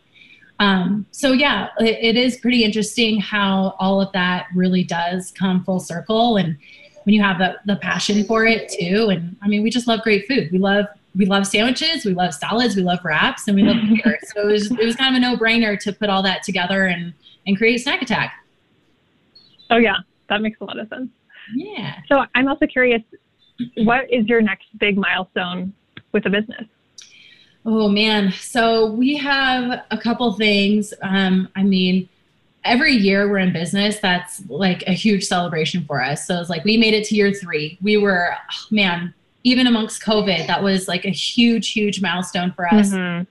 Um, 0.60 1.06
so 1.12 1.32
yeah, 1.32 1.70
it, 1.80 1.98
it 2.02 2.18
is 2.18 2.38
pretty 2.38 2.64
interesting 2.64 3.20
how 3.20 3.76
all 3.80 4.02
of 4.02 4.12
that 4.12 4.48
really 4.54 4.84
does 4.84 5.32
come 5.32 5.64
full 5.64 5.80
circle, 5.80 6.38
and 6.38 6.58
when 7.04 7.16
you 7.16 7.22
have 7.22 7.38
the 7.38 7.56
the 7.66 7.78
passion 7.78 8.26
for 8.26 8.46
it 8.46 8.70
too. 8.70 9.10
And 9.10 9.38
I 9.42 9.48
mean, 9.48 9.64
we 9.64 9.70
just 9.70 9.88
love 9.88 10.02
great 10.02 10.28
food. 10.28 10.52
We 10.52 10.58
love 10.58 10.86
we 11.16 11.26
love 11.26 11.48
sandwiches, 11.48 12.06
we 12.06 12.14
love 12.14 12.34
salads, 12.34 12.76
we 12.76 12.84
love 12.84 13.00
wraps, 13.04 13.48
and 13.48 13.56
we 13.56 13.64
love 13.64 13.78
beer. 14.04 14.20
so 14.24 14.48
it 14.48 14.52
was 14.52 14.72
it 14.72 14.86
was 14.86 14.96
kind 14.96 15.16
of 15.16 15.20
a 15.20 15.22
no 15.22 15.38
brainer 15.38 15.80
to 15.80 15.94
put 15.94 16.10
all 16.10 16.24
that 16.24 16.44
together 16.44 16.88
and 16.88 17.14
and 17.48 17.58
create 17.58 17.78
Snack 17.78 18.02
Attack. 18.02 18.34
Oh 19.70 19.78
yeah, 19.78 19.98
that 20.28 20.42
makes 20.42 20.60
a 20.60 20.66
lot 20.66 20.78
of 20.78 20.88
sense. 20.90 21.10
Yeah. 21.56 21.96
So 22.08 22.26
I'm 22.36 22.48
also 22.48 22.66
curious, 22.66 23.02
what 23.78 24.12
is 24.12 24.28
your 24.28 24.42
next 24.42 24.68
big 24.80 24.98
milestone 24.98 25.74
with 26.12 26.24
the 26.24 26.30
business? 26.30 26.66
Oh 27.66 27.90
man, 27.90 28.32
so 28.32 28.92
we 28.92 29.18
have 29.18 29.84
a 29.92 29.98
couple 29.98 30.32
things. 30.34 30.94
Um, 31.02 31.50
I 31.56 31.64
mean, 31.64 32.08
every 32.64 32.94
year 32.94 33.30
we're 33.30 33.40
in 33.40 33.52
business, 33.52 34.00
that's 34.00 34.42
like 34.50 34.84
a 34.88 34.94
huge 34.94 35.26
celebration 35.26 35.86
for 35.86 36.02
us. 36.02 36.26
So 36.26 36.40
it's 36.40 36.50
like 36.50 36.64
we 36.64 36.78
made 36.78 36.94
it 36.94 37.06
to 37.06 37.16
year 37.16 37.34
three. 37.34 37.78
We 37.82 37.98
were, 37.98 38.34
oh, 38.34 38.66
man, 38.72 39.14
even 39.44 39.68
amongst 39.68 40.04
COVID, 40.04 40.48
that 40.48 40.64
was 40.64 40.88
like 40.88 41.06
a 41.06 41.10
huge, 41.10 41.72
huge 41.72 42.02
milestone 42.02 42.52
for 42.54 42.68
us. 42.68 42.92
Mm-hmm. 42.92 43.24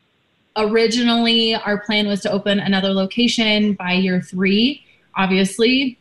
Originally, 0.56 1.54
our 1.54 1.78
plan 1.78 2.06
was 2.06 2.20
to 2.22 2.30
open 2.30 2.58
another 2.58 2.88
location 2.88 3.74
by 3.74 3.92
year 3.92 4.20
three. 4.20 4.84
Obviously, 5.16 5.98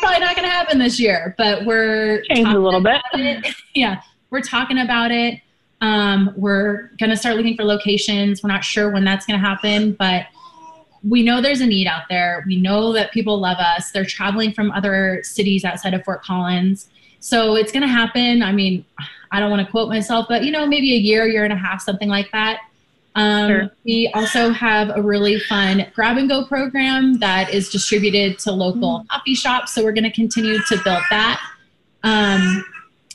probably 0.00 0.20
not 0.20 0.36
going 0.36 0.48
to 0.48 0.54
happen 0.54 0.78
this 0.78 0.98
year, 0.98 1.34
but 1.38 1.64
we're 1.64 2.22
change 2.22 2.48
a 2.48 2.58
little 2.58 2.82
bit. 2.82 3.02
yeah, 3.74 4.00
we're 4.30 4.42
talking 4.42 4.78
about 4.78 5.10
it. 5.10 5.40
Um, 5.80 6.32
we're 6.36 6.90
going 6.98 7.10
to 7.10 7.16
start 7.16 7.36
looking 7.36 7.56
for 7.56 7.64
locations. 7.64 8.42
We're 8.42 8.48
not 8.48 8.64
sure 8.64 8.90
when 8.90 9.04
that's 9.04 9.26
going 9.26 9.38
to 9.40 9.46
happen, 9.46 9.92
but 9.92 10.26
we 11.08 11.22
know 11.22 11.40
there's 11.40 11.60
a 11.60 11.66
need 11.66 11.86
out 11.86 12.02
there. 12.08 12.44
We 12.46 12.60
know 12.60 12.92
that 12.92 13.12
people 13.12 13.38
love 13.38 13.58
us. 13.58 13.92
They're 13.92 14.04
traveling 14.04 14.52
from 14.52 14.72
other 14.72 15.20
cities 15.22 15.64
outside 15.64 15.94
of 15.94 16.04
Fort 16.04 16.22
Collins. 16.22 16.88
So 17.20 17.54
it's 17.54 17.72
going 17.72 17.82
to 17.82 17.88
happen. 17.88 18.42
I 18.42 18.52
mean, 18.52 18.84
I 19.30 19.40
don't 19.40 19.50
want 19.50 19.64
to 19.64 19.70
quote 19.70 19.88
myself, 19.88 20.26
but 20.28 20.44
you 20.44 20.50
know, 20.50 20.66
maybe 20.66 20.94
a 20.94 20.98
year, 20.98 21.26
year 21.26 21.44
and 21.44 21.52
a 21.52 21.56
half, 21.56 21.82
something 21.82 22.08
like 22.08 22.30
that. 22.32 22.60
Um, 23.18 23.50
sure. 23.50 23.70
We 23.84 24.10
also 24.14 24.50
have 24.50 24.90
a 24.96 25.02
really 25.02 25.40
fun 25.40 25.84
grab 25.92 26.18
and 26.18 26.28
go 26.28 26.44
program 26.46 27.18
that 27.18 27.52
is 27.52 27.68
distributed 27.68 28.38
to 28.40 28.52
local 28.52 29.00
mm-hmm. 29.00 29.06
coffee 29.08 29.34
shops. 29.34 29.74
So 29.74 29.82
we're 29.82 29.92
going 29.92 30.04
to 30.04 30.12
continue 30.12 30.56
to 30.56 30.76
build 30.84 31.02
that. 31.10 31.40
Um, 32.04 32.64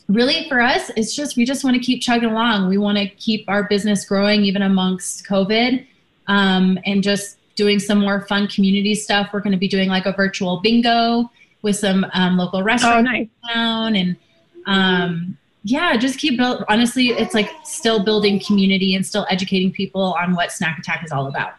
really, 0.10 0.50
for 0.50 0.60
us, 0.60 0.92
it's 0.98 1.16
just 1.16 1.38
we 1.38 1.46
just 1.46 1.64
want 1.64 1.78
to 1.78 1.82
keep 1.82 2.02
chugging 2.02 2.30
along. 2.30 2.68
We 2.68 2.78
want 2.78 2.98
to 2.98 3.08
keep 3.08 3.46
our 3.48 3.64
business 3.64 4.04
growing 4.04 4.44
even 4.44 4.62
amongst 4.62 5.26
COVID 5.26 5.88
um, 6.28 6.78
and 6.86 7.02
just 7.02 7.38
doing 7.56 7.80
some 7.80 8.00
more 8.00 8.28
fun 8.28 8.50
community 8.50 8.96
stuff. 8.96 9.30
We're 9.32 9.40
going 9.40 9.54
to 9.54 9.58
be 9.58 9.70
doing 9.70 9.88
like 9.88 10.06
a 10.06 10.12
virtual 10.12 10.60
bingo 10.60 11.32
with 11.62 11.78
some 11.78 12.06
um, 12.14 12.38
local 12.38 12.62
restaurants 12.62 13.10
oh, 13.10 13.12
nice. 13.14 13.28
town 13.54 13.96
and 13.96 14.18
um, 14.66 15.38
yeah, 15.64 15.96
just 15.96 16.20
keep 16.20 16.38
build. 16.38 16.64
Honestly, 16.68 17.10
it's 17.10 17.34
like 17.34 17.50
still 17.64 18.04
building 18.04 18.40
community 18.40 18.96
and 18.96 19.06
still 19.06 19.26
educating 19.30 19.72
people 19.72 20.16
on 20.20 20.36
what 20.36 20.52
Snack 20.52 20.78
Attack 20.78 21.04
is 21.06 21.12
all 21.12 21.28
about. 21.28 21.54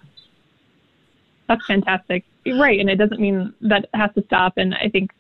That's 1.49 1.65
fantastic. 1.67 2.25
Right, 2.47 2.79
and 2.79 2.91
it 2.91 2.97
doesn't 2.97 3.21
mean 3.21 3.55
that 3.63 3.89
has 3.95 4.11
to 4.15 4.25
stop. 4.25 4.55
And 4.57 4.75
I 4.75 4.89
think 4.91 5.11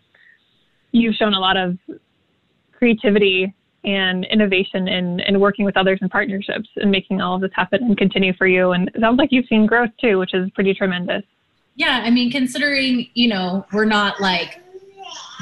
you've 0.92 1.14
shown 1.14 1.34
a 1.34 1.40
lot 1.40 1.56
of 1.56 1.78
creativity 2.72 3.54
and 3.84 4.24
innovation 4.26 4.88
in, 4.88 5.20
in 5.20 5.40
working 5.40 5.64
with 5.64 5.76
others 5.76 5.98
in 6.00 6.08
partnerships 6.08 6.68
and 6.76 6.90
making 6.90 7.20
all 7.20 7.34
of 7.36 7.40
this 7.40 7.50
happen 7.54 7.82
and 7.84 7.96
continue 7.96 8.32
for 8.34 8.46
you. 8.46 8.72
And 8.72 8.88
it 8.88 9.00
sounds 9.00 9.18
like 9.18 9.32
you've 9.32 9.46
seen 9.46 9.66
growth 9.66 9.90
too, 10.00 10.18
which 10.18 10.34
is 10.34 10.50
pretty 10.50 10.74
tremendous. 10.74 11.22
Yeah, 11.76 12.02
I 12.04 12.10
mean, 12.10 12.30
considering, 12.30 13.08
you 13.14 13.28
know, 13.28 13.66
we're 13.72 13.84
not 13.84 14.20
like 14.20 14.63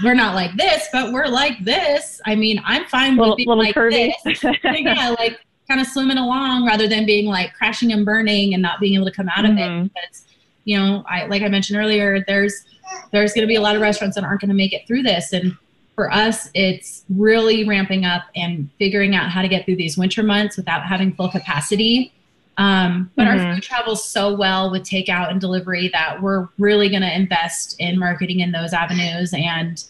we're 0.03 0.15
not 0.15 0.35
like 0.35 0.57
this, 0.57 0.89
but 0.93 1.13
we're 1.13 1.27
like 1.27 1.63
this. 1.65 2.21
I 2.27 2.35
mean, 2.35 2.61
I'm 2.65 2.85
fine 2.87 3.17
little, 3.17 3.33
with 3.37 3.39
being 3.39 3.49
like 3.59 3.75
curvy. 3.75 4.13
this. 4.25 4.43
yeah, 4.65 5.15
like 5.19 5.39
kind 5.69 5.81
of 5.81 5.87
swimming 5.87 6.19
along 6.19 6.67
rather 6.67 6.89
than 6.89 7.07
being 7.07 7.27
like 7.27 7.53
crashing 7.55 7.93
and 7.93 8.05
burning 8.05 8.53
and 8.55 8.63
not 8.63 8.81
being 8.81 8.95
able 8.95 9.07
to 9.07 9.13
come 9.13 9.29
out 9.35 9.45
of 9.45 9.53
Mhm. 9.53 9.85
it. 9.87 9.93
Because, 9.95 10.25
you 10.65 10.79
know, 10.79 11.05
I 11.09 11.27
like 11.27 11.43
I 11.43 11.49
mentioned 11.49 11.79
earlier, 11.79 12.25
there's 12.27 12.65
there's 13.13 13.33
going 13.33 13.43
to 13.43 13.49
be 13.49 13.55
a 13.57 13.61
lot 13.61 13.75
of 13.75 13.81
restaurants 13.83 14.17
that 14.17 14.25
aren't 14.25 14.41
going 14.41 14.51
to 14.51 14.55
make 14.55 14.73
it 14.73 14.87
through 14.87 15.03
this, 15.03 15.33
and 15.33 15.57
for 15.95 16.11
us, 16.11 16.51
it's 16.55 17.05
really 17.11 17.65
ramping 17.69 18.05
up 18.05 18.23
and 18.35 18.69
figuring 18.79 19.15
out 19.15 19.31
how 19.31 19.41
to 19.43 19.49
get 19.49 19.65
through 19.65 19.77
these 19.77 19.97
winter 19.99 20.23
months 20.23 20.57
without 20.57 20.83
having 20.85 21.13
full 21.15 21.29
capacity. 21.31 22.13
Um, 22.59 23.11
but 23.17 23.27
our 23.27 23.37
Mhm. 23.37 23.55
food 23.55 23.63
travels 23.63 24.05
so 24.05 24.35
well 24.35 24.71
with 24.71 24.83
takeout 24.83 25.31
and 25.31 25.41
delivery 25.41 25.89
that 25.89 26.21
we're 26.21 26.49
really 26.59 26.89
going 26.89 27.03
to 27.03 27.15
invest 27.15 27.77
in 27.79 27.99
marketing 27.99 28.41
in 28.41 28.53
those 28.53 28.73
avenues 28.75 29.33
and 29.33 29.83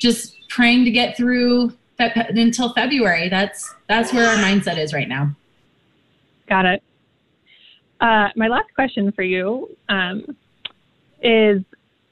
just 0.00 0.36
praying 0.50 0.84
to 0.84 0.90
get 0.90 1.16
through 1.16 1.70
fe- 1.96 2.12
until 2.14 2.72
February. 2.74 3.28
That's 3.28 3.74
that's 3.88 4.12
where 4.12 4.28
our 4.28 4.36
mindset 4.36 4.76
is 4.78 4.92
right 4.92 5.08
now. 5.08 5.34
Got 6.46 6.66
it. 6.66 6.82
Uh, 8.00 8.28
my 8.36 8.48
last 8.48 8.72
question 8.74 9.10
for 9.12 9.22
you 9.22 9.68
um, 9.88 10.36
is 11.22 11.62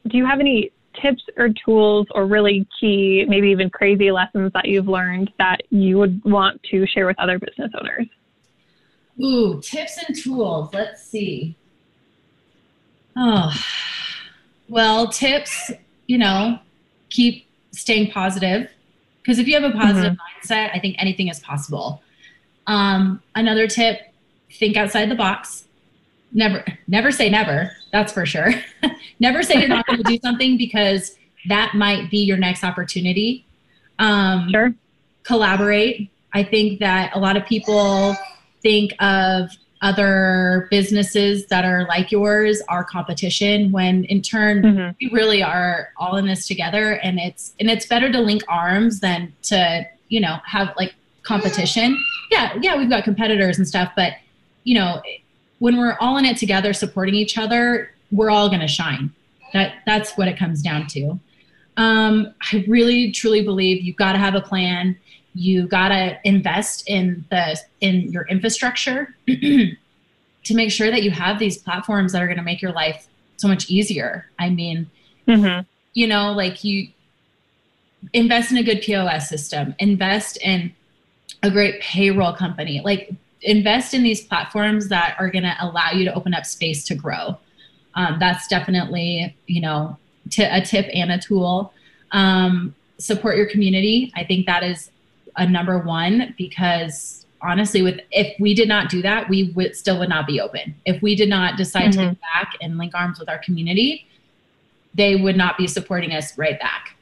Do 0.08 0.16
you 0.16 0.24
have 0.24 0.40
any 0.40 0.70
tips 1.00 1.22
or 1.36 1.48
tools 1.50 2.06
or 2.10 2.26
really 2.26 2.66
key, 2.80 3.24
maybe 3.28 3.48
even 3.50 3.70
crazy 3.70 4.10
lessons 4.10 4.52
that 4.54 4.66
you've 4.66 4.88
learned 4.88 5.30
that 5.38 5.62
you 5.70 5.98
would 5.98 6.22
want 6.24 6.62
to 6.70 6.86
share 6.86 7.06
with 7.06 7.18
other 7.20 7.38
business 7.38 7.70
owners? 7.78 8.06
Ooh, 9.20 9.60
tips 9.60 9.98
and 10.06 10.16
tools. 10.16 10.70
Let's 10.72 11.02
see. 11.02 11.56
Oh, 13.16 13.52
well, 14.68 15.08
tips, 15.08 15.70
you 16.06 16.18
know, 16.18 16.58
keep 17.10 17.46
staying 17.72 18.10
positive. 18.10 18.70
Because 19.22 19.38
if 19.38 19.46
you 19.46 19.54
have 19.60 19.64
a 19.64 19.76
positive 19.76 20.14
mindset, 20.16 20.70
I 20.74 20.78
think 20.78 20.96
anything 20.98 21.28
is 21.28 21.38
possible. 21.40 22.02
Um, 22.66 23.22
another 23.34 23.66
tip 23.66 24.00
think 24.50 24.76
outside 24.76 25.10
the 25.10 25.14
box. 25.14 25.64
Never, 26.32 26.64
never 26.88 27.10
say 27.12 27.28
never. 27.28 27.72
That's 27.92 28.12
for 28.12 28.24
sure. 28.26 28.52
never 29.20 29.42
say 29.42 29.58
you're 29.60 29.68
not 29.68 29.86
going 29.86 29.98
to 29.98 30.04
do 30.04 30.18
something 30.22 30.56
because 30.56 31.16
that 31.48 31.74
might 31.74 32.10
be 32.10 32.18
your 32.18 32.38
next 32.38 32.64
opportunity. 32.64 33.44
Um, 33.98 34.48
Sure. 34.50 34.74
collaborate. 35.22 36.10
I 36.32 36.42
think 36.42 36.80
that 36.80 37.14
a 37.14 37.18
lot 37.18 37.36
of 37.36 37.44
people 37.46 38.16
think 38.62 38.94
of 39.00 39.50
other 39.80 40.68
businesses 40.70 41.46
that 41.46 41.64
are 41.64 41.84
like 41.88 42.12
yours 42.12 42.62
our 42.68 42.84
competition 42.84 43.72
when 43.72 44.04
in 44.04 44.22
turn 44.22 44.62
Mhm. 44.62 44.94
we 45.00 45.08
really 45.10 45.42
are 45.42 45.88
all 45.96 46.16
in 46.16 46.26
this 46.26 46.46
together. 46.46 46.92
And 47.02 47.18
it's 47.18 47.54
and 47.58 47.68
it's 47.68 47.86
better 47.86 48.10
to 48.12 48.20
link 48.20 48.42
arms 48.48 49.00
than 49.00 49.32
to 49.44 49.84
you 50.08 50.20
know 50.20 50.36
have 50.46 50.72
like 50.76 50.94
competition. 51.24 51.98
Yeah 52.30 52.52
yeah 52.62 52.76
we've 52.76 52.88
got 52.88 53.02
competitors 53.04 53.58
and 53.58 53.66
stuff 53.66 53.90
but 53.96 54.12
you 54.64 54.74
know 54.78 55.02
when 55.58 55.76
we're 55.76 55.96
all 56.00 56.16
in 56.16 56.24
it 56.24 56.36
together 56.36 56.72
supporting 56.72 57.14
each 57.14 57.36
other 57.36 57.90
we're 58.12 58.30
all 58.30 58.48
going 58.48 58.60
to 58.60 58.68
shine. 58.68 59.10
That 59.52 59.74
that's 59.84 60.16
what 60.16 60.28
it 60.28 60.38
comes 60.38 60.62
down 60.62 60.86
to. 60.88 61.18
Um, 61.76 62.34
i 62.52 62.62
really 62.68 63.10
truly 63.12 63.42
believe 63.42 63.82
you've 63.82 63.96
got 63.96 64.12
to 64.12 64.18
have 64.18 64.34
a 64.34 64.40
plan 64.42 64.96
you 65.34 65.66
got 65.66 65.88
to 65.88 66.18
invest 66.24 66.84
in 66.88 67.24
the 67.30 67.58
in 67.80 68.12
your 68.12 68.26
infrastructure 68.28 69.14
to 69.26 69.74
make 70.54 70.70
sure 70.70 70.90
that 70.90 71.02
you 71.02 71.10
have 71.10 71.38
these 71.38 71.56
platforms 71.58 72.12
that 72.12 72.22
are 72.22 72.26
going 72.26 72.38
to 72.38 72.42
make 72.42 72.60
your 72.60 72.72
life 72.72 73.06
so 73.36 73.48
much 73.48 73.70
easier. 73.70 74.26
I 74.38 74.50
mean 74.50 74.90
Mhm. 75.28 75.64
you 75.94 76.06
know 76.08 76.32
like 76.32 76.64
you 76.64 76.88
invest 78.12 78.50
in 78.50 78.58
a 78.58 78.62
good 78.64 78.82
pos 78.84 79.28
system 79.28 79.74
invest 79.78 80.36
in 80.42 80.72
a 81.44 81.50
great 81.50 81.80
payroll 81.80 82.32
company 82.32 82.80
like 82.84 83.12
invest 83.42 83.94
in 83.94 84.02
these 84.02 84.20
platforms 84.20 84.88
that 84.88 85.16
are 85.18 85.30
going 85.30 85.44
to 85.44 85.54
allow 85.60 85.90
you 85.90 86.04
to 86.04 86.14
open 86.14 86.32
up 86.34 86.46
space 86.46 86.84
to 86.84 86.94
grow. 86.94 87.36
Um, 87.94 88.18
that's 88.20 88.46
definitely 88.48 89.34
you 89.46 89.60
know 89.60 89.96
t- 90.30 90.44
a 90.44 90.60
tip 90.60 90.88
and 90.94 91.10
a 91.12 91.18
tool. 91.18 91.72
Um, 92.12 92.74
support 92.98 93.36
your 93.36 93.46
community. 93.46 94.12
I 94.14 94.24
think 94.24 94.46
that 94.46 94.62
is 94.62 94.90
a 95.36 95.46
number 95.48 95.78
one 95.78 96.34
because 96.38 97.26
honestly 97.40 97.82
with 97.82 98.00
if 98.10 98.38
we 98.38 98.54
did 98.54 98.68
not 98.68 98.88
do 98.90 99.02
that 99.02 99.28
we 99.28 99.52
would 99.56 99.74
still 99.74 99.98
would 99.98 100.08
not 100.08 100.26
be 100.26 100.40
open 100.40 100.74
if 100.84 101.00
we 101.02 101.14
did 101.14 101.28
not 101.28 101.56
decide 101.56 101.90
to 101.92 101.98
Mhm. 101.98 102.08
give 102.10 102.20
back 102.20 102.52
and 102.60 102.78
link 102.78 102.94
arms 102.94 103.18
with 103.18 103.28
our 103.28 103.38
community 103.38 104.06
they 104.94 105.16
would 105.16 105.36
not 105.36 105.56
be 105.56 105.66
supporting 105.66 106.12
us 106.12 106.36
right 106.38 106.60
back 106.60 106.96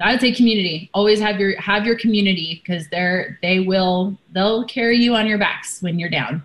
i 0.00 0.10
would 0.12 0.20
say 0.20 0.32
community 0.32 0.90
always 0.92 1.20
have 1.20 1.38
your 1.40 1.58
have 1.60 1.86
your 1.86 1.96
community 1.96 2.60
because 2.62 2.88
they're 2.88 3.38
they 3.42 3.60
will 3.60 4.16
they'll 4.32 4.64
carry 4.64 4.96
you 4.98 5.14
on 5.14 5.26
your 5.26 5.38
backs 5.38 5.80
when 5.82 5.98
you're 5.98 6.10
down 6.10 6.42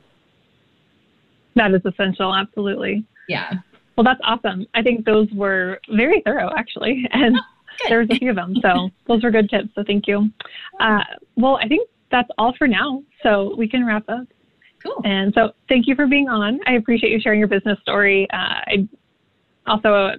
That 1.56 1.73
is 1.73 1.82
essential. 1.86 2.34
Absolutely. 2.36 3.03
yeah 3.27 3.53
Well, 3.97 4.03
that's 4.03 4.21
awesome. 4.23 4.67
I 4.75 4.84
think 4.84 5.06
those 5.06 5.27
were 5.32 5.80
very 5.89 6.21
thorough, 6.21 6.51
actually, 6.56 7.08
and. 7.12 7.36
There 7.90 8.00
was 8.00 8.08
a 8.12 8.16
few 8.16 8.30
of 8.30 8.36
them. 8.36 8.56
So 8.62 8.90
those 9.08 9.24
were 9.24 9.32
good 9.32 9.50
tips. 9.50 9.70
So 9.76 9.84
thank 9.86 10.08
you. 10.08 10.30
Uh, 10.80 11.00
well, 11.36 11.58
I 11.62 11.68
think 11.68 11.88
that's 12.12 12.30
all 12.38 12.54
for 12.58 12.68
now. 12.68 13.04
So 13.24 13.56
we 13.58 13.68
can 13.68 13.86
wrap 13.86 14.04
up. 14.10 14.26
cool 14.84 15.02
And 15.04 15.34
so 15.34 15.52
thank 15.70 15.88
you 15.88 15.96
for 15.96 16.08
being 16.08 16.28
on. 16.30 16.60
I 16.66 16.74
appreciate 16.74 17.12
you 17.12 17.20
sharing 17.20 17.40
your 17.40 17.48
business 17.50 17.78
story. 17.82 18.28
Uh, 18.32 18.38
I 18.38 18.88
also 19.68 20.12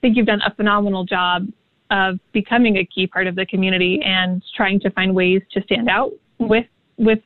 think 0.00 0.16
you've 0.16 0.26
done 0.26 0.40
a 0.46 0.54
phenomenal 0.54 1.04
job 1.04 1.46
of 1.90 2.18
becoming 2.32 2.78
a 2.78 2.84
key 2.84 3.06
part 3.06 3.26
of 3.28 3.36
the 3.36 3.46
community 3.46 4.00
and 4.04 4.42
trying 4.56 4.80
to 4.80 4.90
find 4.90 5.14
ways 5.14 5.40
to 5.52 5.62
stand 5.62 5.88
out 5.88 6.10
with 6.38 6.66
with 6.98 7.20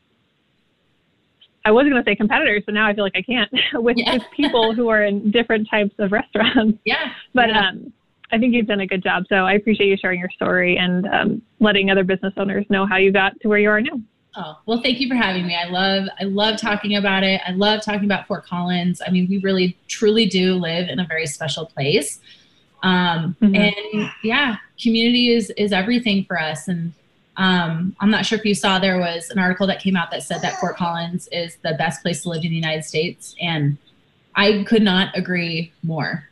I 1.64 1.70
was 1.72 1.84
going 1.84 2.02
to 2.02 2.10
say 2.10 2.16
competitors, 2.16 2.62
but 2.64 2.74
now 2.74 2.86
I 2.86 2.94
feel 2.94 3.04
like 3.04 3.16
I 3.16 3.22
can't 3.22 3.50
with, 3.74 3.96
Yeah. 3.98 4.14
with 4.14 4.22
people 4.34 4.74
who 4.74 4.88
are 4.88 5.04
in 5.04 5.30
different 5.30 5.68
types 5.70 5.94
of 5.98 6.10
restaurants. 6.12 6.78
yeah 6.84 7.12
But 7.34 7.48
yeah. 7.50 7.68
um, 7.68 7.92
I 8.32 8.38
think 8.38 8.54
you've 8.54 8.66
done 8.66 8.80
a 8.80 8.86
good 8.86 9.02
job. 9.02 9.24
So 9.28 9.36
I 9.46 9.54
appreciate 9.54 9.88
you 9.88 9.96
sharing 9.96 10.20
your 10.20 10.30
story 10.30 10.76
and 10.76 11.06
um, 11.06 11.42
letting 11.58 11.90
other 11.90 12.04
business 12.04 12.32
owners 12.36 12.64
know 12.70 12.86
how 12.86 12.96
you 12.96 13.12
got 13.12 13.38
to 13.40 13.48
where 13.48 13.58
you 13.58 13.68
are 13.68 13.80
now. 13.80 14.00
Oh, 14.36 14.58
well, 14.66 14.80
thank 14.80 15.00
you 15.00 15.08
for 15.08 15.16
having 15.16 15.46
me. 15.46 15.56
I 15.56 15.64
love 15.64 16.06
I 16.20 16.24
love 16.24 16.60
talking 16.60 16.94
about 16.94 17.24
it. 17.24 17.40
I 17.44 17.50
love 17.50 17.82
talking 17.82 18.04
about 18.04 18.28
Fort 18.28 18.44
Collins. 18.44 19.02
I 19.04 19.10
mean, 19.10 19.26
we 19.28 19.38
really 19.38 19.76
truly 19.88 20.26
do 20.26 20.54
live 20.54 20.88
in 20.88 21.00
a 21.00 21.06
very 21.06 21.26
special 21.26 21.66
place. 21.66 22.20
Um, 22.82 23.36
Mhm. 23.42 23.56
and 23.56 24.10
yeah, 24.22 24.56
community 24.80 25.30
is 25.30 25.50
is 25.50 25.72
everything 25.72 26.24
for 26.24 26.40
us 26.40 26.68
and 26.68 26.92
um, 27.36 27.96
I'm 28.00 28.10
not 28.10 28.26
sure 28.26 28.38
if 28.38 28.44
you 28.44 28.54
saw 28.54 28.78
there 28.78 28.98
was 28.98 29.30
an 29.30 29.38
article 29.38 29.66
that 29.68 29.80
came 29.80 29.96
out 29.96 30.10
that 30.10 30.22
said 30.22 30.42
that 30.42 30.60
Fort 30.60 30.76
Collins 30.76 31.26
is 31.32 31.56
the 31.62 31.74
best 31.78 32.02
place 32.02 32.22
to 32.24 32.28
live 32.28 32.44
in 32.44 32.50
the 32.50 32.56
United 32.56 32.84
States 32.84 33.34
and 33.40 33.78
I 34.34 34.62
could 34.66 34.82
not 34.82 35.16
agree 35.16 35.72
more. 35.82 36.28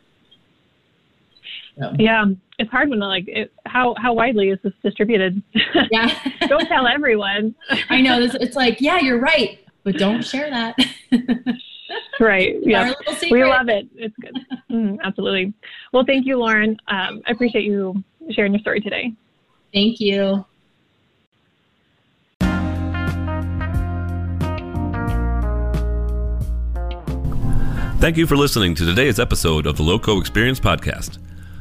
So, 1.79 1.93
Yeah, 1.99 2.25
it's 2.59 2.71
hard 2.71 2.91
when 2.91 2.99
like 2.99 3.29
it, 3.29 3.53
how 3.67 3.95
how 3.99 4.13
widely 4.13 4.51
is 4.51 4.59
this 4.63 4.73
distributed? 4.83 5.43
yeah. 5.91 6.19
Don't 6.49 6.67
tell 6.67 6.87
everyone. 6.87 7.55
I 7.89 8.01
know 8.01 8.21
this 8.21 8.35
it's 8.41 8.57
like, 8.57 8.81
yeah, 8.81 8.99
you're 8.99 9.21
right, 9.21 9.61
but 9.85 9.97
don't 9.97 10.23
share 10.23 10.51
that. 10.51 10.77
right. 12.21 12.57
Yeah. 12.63 12.93
We 13.31 13.45
love 13.45 13.69
it. 13.69 13.87
It's 13.95 14.15
good. 14.21 14.37
Mm, 14.71 14.99
absolutely. 15.05 15.55
Well, 15.93 16.05
thank 16.05 16.27
you, 16.27 16.39
Lauren. 16.39 16.77
Um, 16.89 17.23
I 17.27 17.31
appreciate 17.31 17.65
you 17.65 18.03
sharing 18.33 18.53
your 18.53 18.61
story 18.61 18.81
today. 18.81 19.13
Thank 19.73 20.01
you. 20.01 20.45
Thank 28.01 28.17
you 28.17 28.29
for 28.29 28.37
listening 28.37 28.77
to 28.77 28.85
today's 28.85 29.19
episode 29.19 29.67
of 29.67 29.77
the 29.77 29.83
Loco 29.83 30.21
Experience 30.21 30.61
Podcast. 30.61 31.19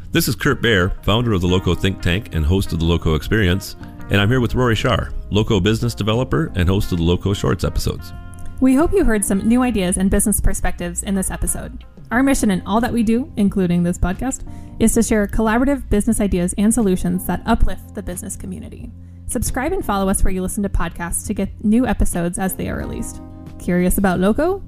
This 0.10 0.30
is 0.30 0.36
Kurt 0.36 0.62
Baer, 0.62 0.92
founder 1.02 1.34
of 1.34 1.42
the 1.42 1.48
Loco 1.48 1.76
Think 1.76 2.02
Tank 2.02 2.34
and 2.34 2.46
host 2.46 2.72
of 2.72 2.80
the 2.80 2.86
Loco 2.86 3.16
Experience, 3.16 3.76
and 4.10 4.22
I'm 4.22 4.30
here 4.30 4.40
with 4.40 4.56
Rory 4.56 4.74
Shar, 4.74 5.12
Loco 5.32 5.60
business 5.60 5.94
developer 5.94 6.50
and 6.56 6.70
host 6.70 6.94
of 6.94 7.00
the 7.00 7.04
Loco 7.04 7.34
Shorts 7.34 7.66
episodes. 7.66 8.14
We 8.62 8.74
hope 8.74 8.94
you 8.94 9.04
heard 9.04 9.26
some 9.26 9.46
new 9.46 9.64
ideas 9.64 9.98
and 9.98 10.10
business 10.10 10.40
perspectives 10.40 11.04
in 11.04 11.14
this 11.14 11.30
episode. 11.30 11.84
Our 12.10 12.24
mission 12.24 12.52
in 12.52 12.66
all 12.66 12.80
that 12.80 12.94
we 12.94 13.04
do, 13.04 13.30
including 13.36 13.84
this 13.84 13.98
podcast, 13.98 14.50
is 14.80 14.94
to 14.94 15.04
share 15.04 15.28
collaborative 15.28 15.90
business 15.90 16.22
ideas 16.22 16.56
and 16.58 16.74
solutions 16.74 17.26
that 17.28 17.44
uplift 17.46 17.94
the 17.94 18.02
business 18.02 18.38
community. 18.38 18.90
Subscribe 19.26 19.74
and 19.74 19.84
follow 19.84 20.08
us 20.08 20.24
where 20.24 20.34
you 20.34 20.42
listen 20.42 20.64
to 20.64 20.70
podcasts 20.70 21.28
to 21.28 21.34
get 21.34 21.66
new 21.66 21.86
episodes 21.86 22.40
as 22.40 22.56
they 22.56 22.70
are 22.70 22.78
released. 22.78 23.22
Curious 23.60 23.98
about 23.98 24.22
Loco? 24.22 24.64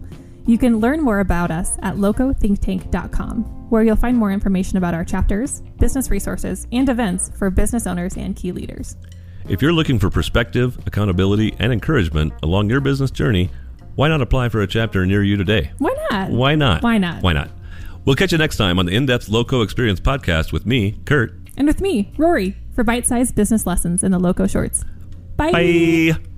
You 0.50 0.58
can 0.58 0.80
learn 0.80 1.02
more 1.02 1.20
about 1.20 1.52
us 1.52 1.78
at 1.84 1.98
locothinktank.com, 1.98 3.70
where 3.70 3.84
you'll 3.84 3.96
find 3.96 4.18
more 4.18 4.32
information 4.32 4.80
about 4.80 4.96
our 4.96 5.06
chapters, 5.06 5.62
business 5.78 6.10
resources, 6.10 6.66
and 6.72 6.90
events 6.90 7.30
for 7.38 7.52
business 7.52 7.86
owners 7.86 8.18
and 8.18 8.36
key 8.36 8.52
leaders. 8.52 8.98
If 9.48 9.62
you're 9.62 9.72
looking 9.72 10.00
for 10.00 10.10
perspective, 10.10 10.80
accountability, 10.88 11.56
and 11.60 11.72
encouragement 11.72 12.34
along 12.42 12.72
your 12.72 12.82
business 12.82 13.12
journey, 13.12 13.52
why 13.94 14.08
not 14.08 14.24
apply 14.24 14.50
for 14.50 14.62
a 14.62 14.68
chapter 14.68 15.06
near 15.06 15.22
you 15.22 15.38
today? 15.38 15.72
Why 15.78 15.96
not? 16.10 16.32
Why 16.32 16.56
not? 16.56 16.82
Why 16.82 16.98
not? 16.98 17.22
Why 17.22 17.34
not? 17.34 17.52
We'll 18.06 18.16
catch 18.16 18.32
you 18.32 18.40
next 18.40 18.58
time 18.58 18.80
on 18.80 18.88
the 18.88 18.96
In 18.96 19.06
Depth 19.06 19.30
Loco 19.30 19.62
Experience 19.62 20.00
podcast 20.00 20.52
with 20.52 20.66
me, 20.66 21.00
Kurt. 21.06 21.32
And 21.58 21.68
with 21.68 21.80
me, 21.80 22.12
Rory, 22.18 22.58
for 22.74 22.84
bite 22.84 23.06
sized 23.06 23.36
business 23.36 23.68
lessons 23.68 24.04
in 24.04 24.12
the 24.12 24.20
Loco 24.20 24.48
Shorts. 24.48 24.84
Bye. 25.38 25.52
Bye. 25.52 26.29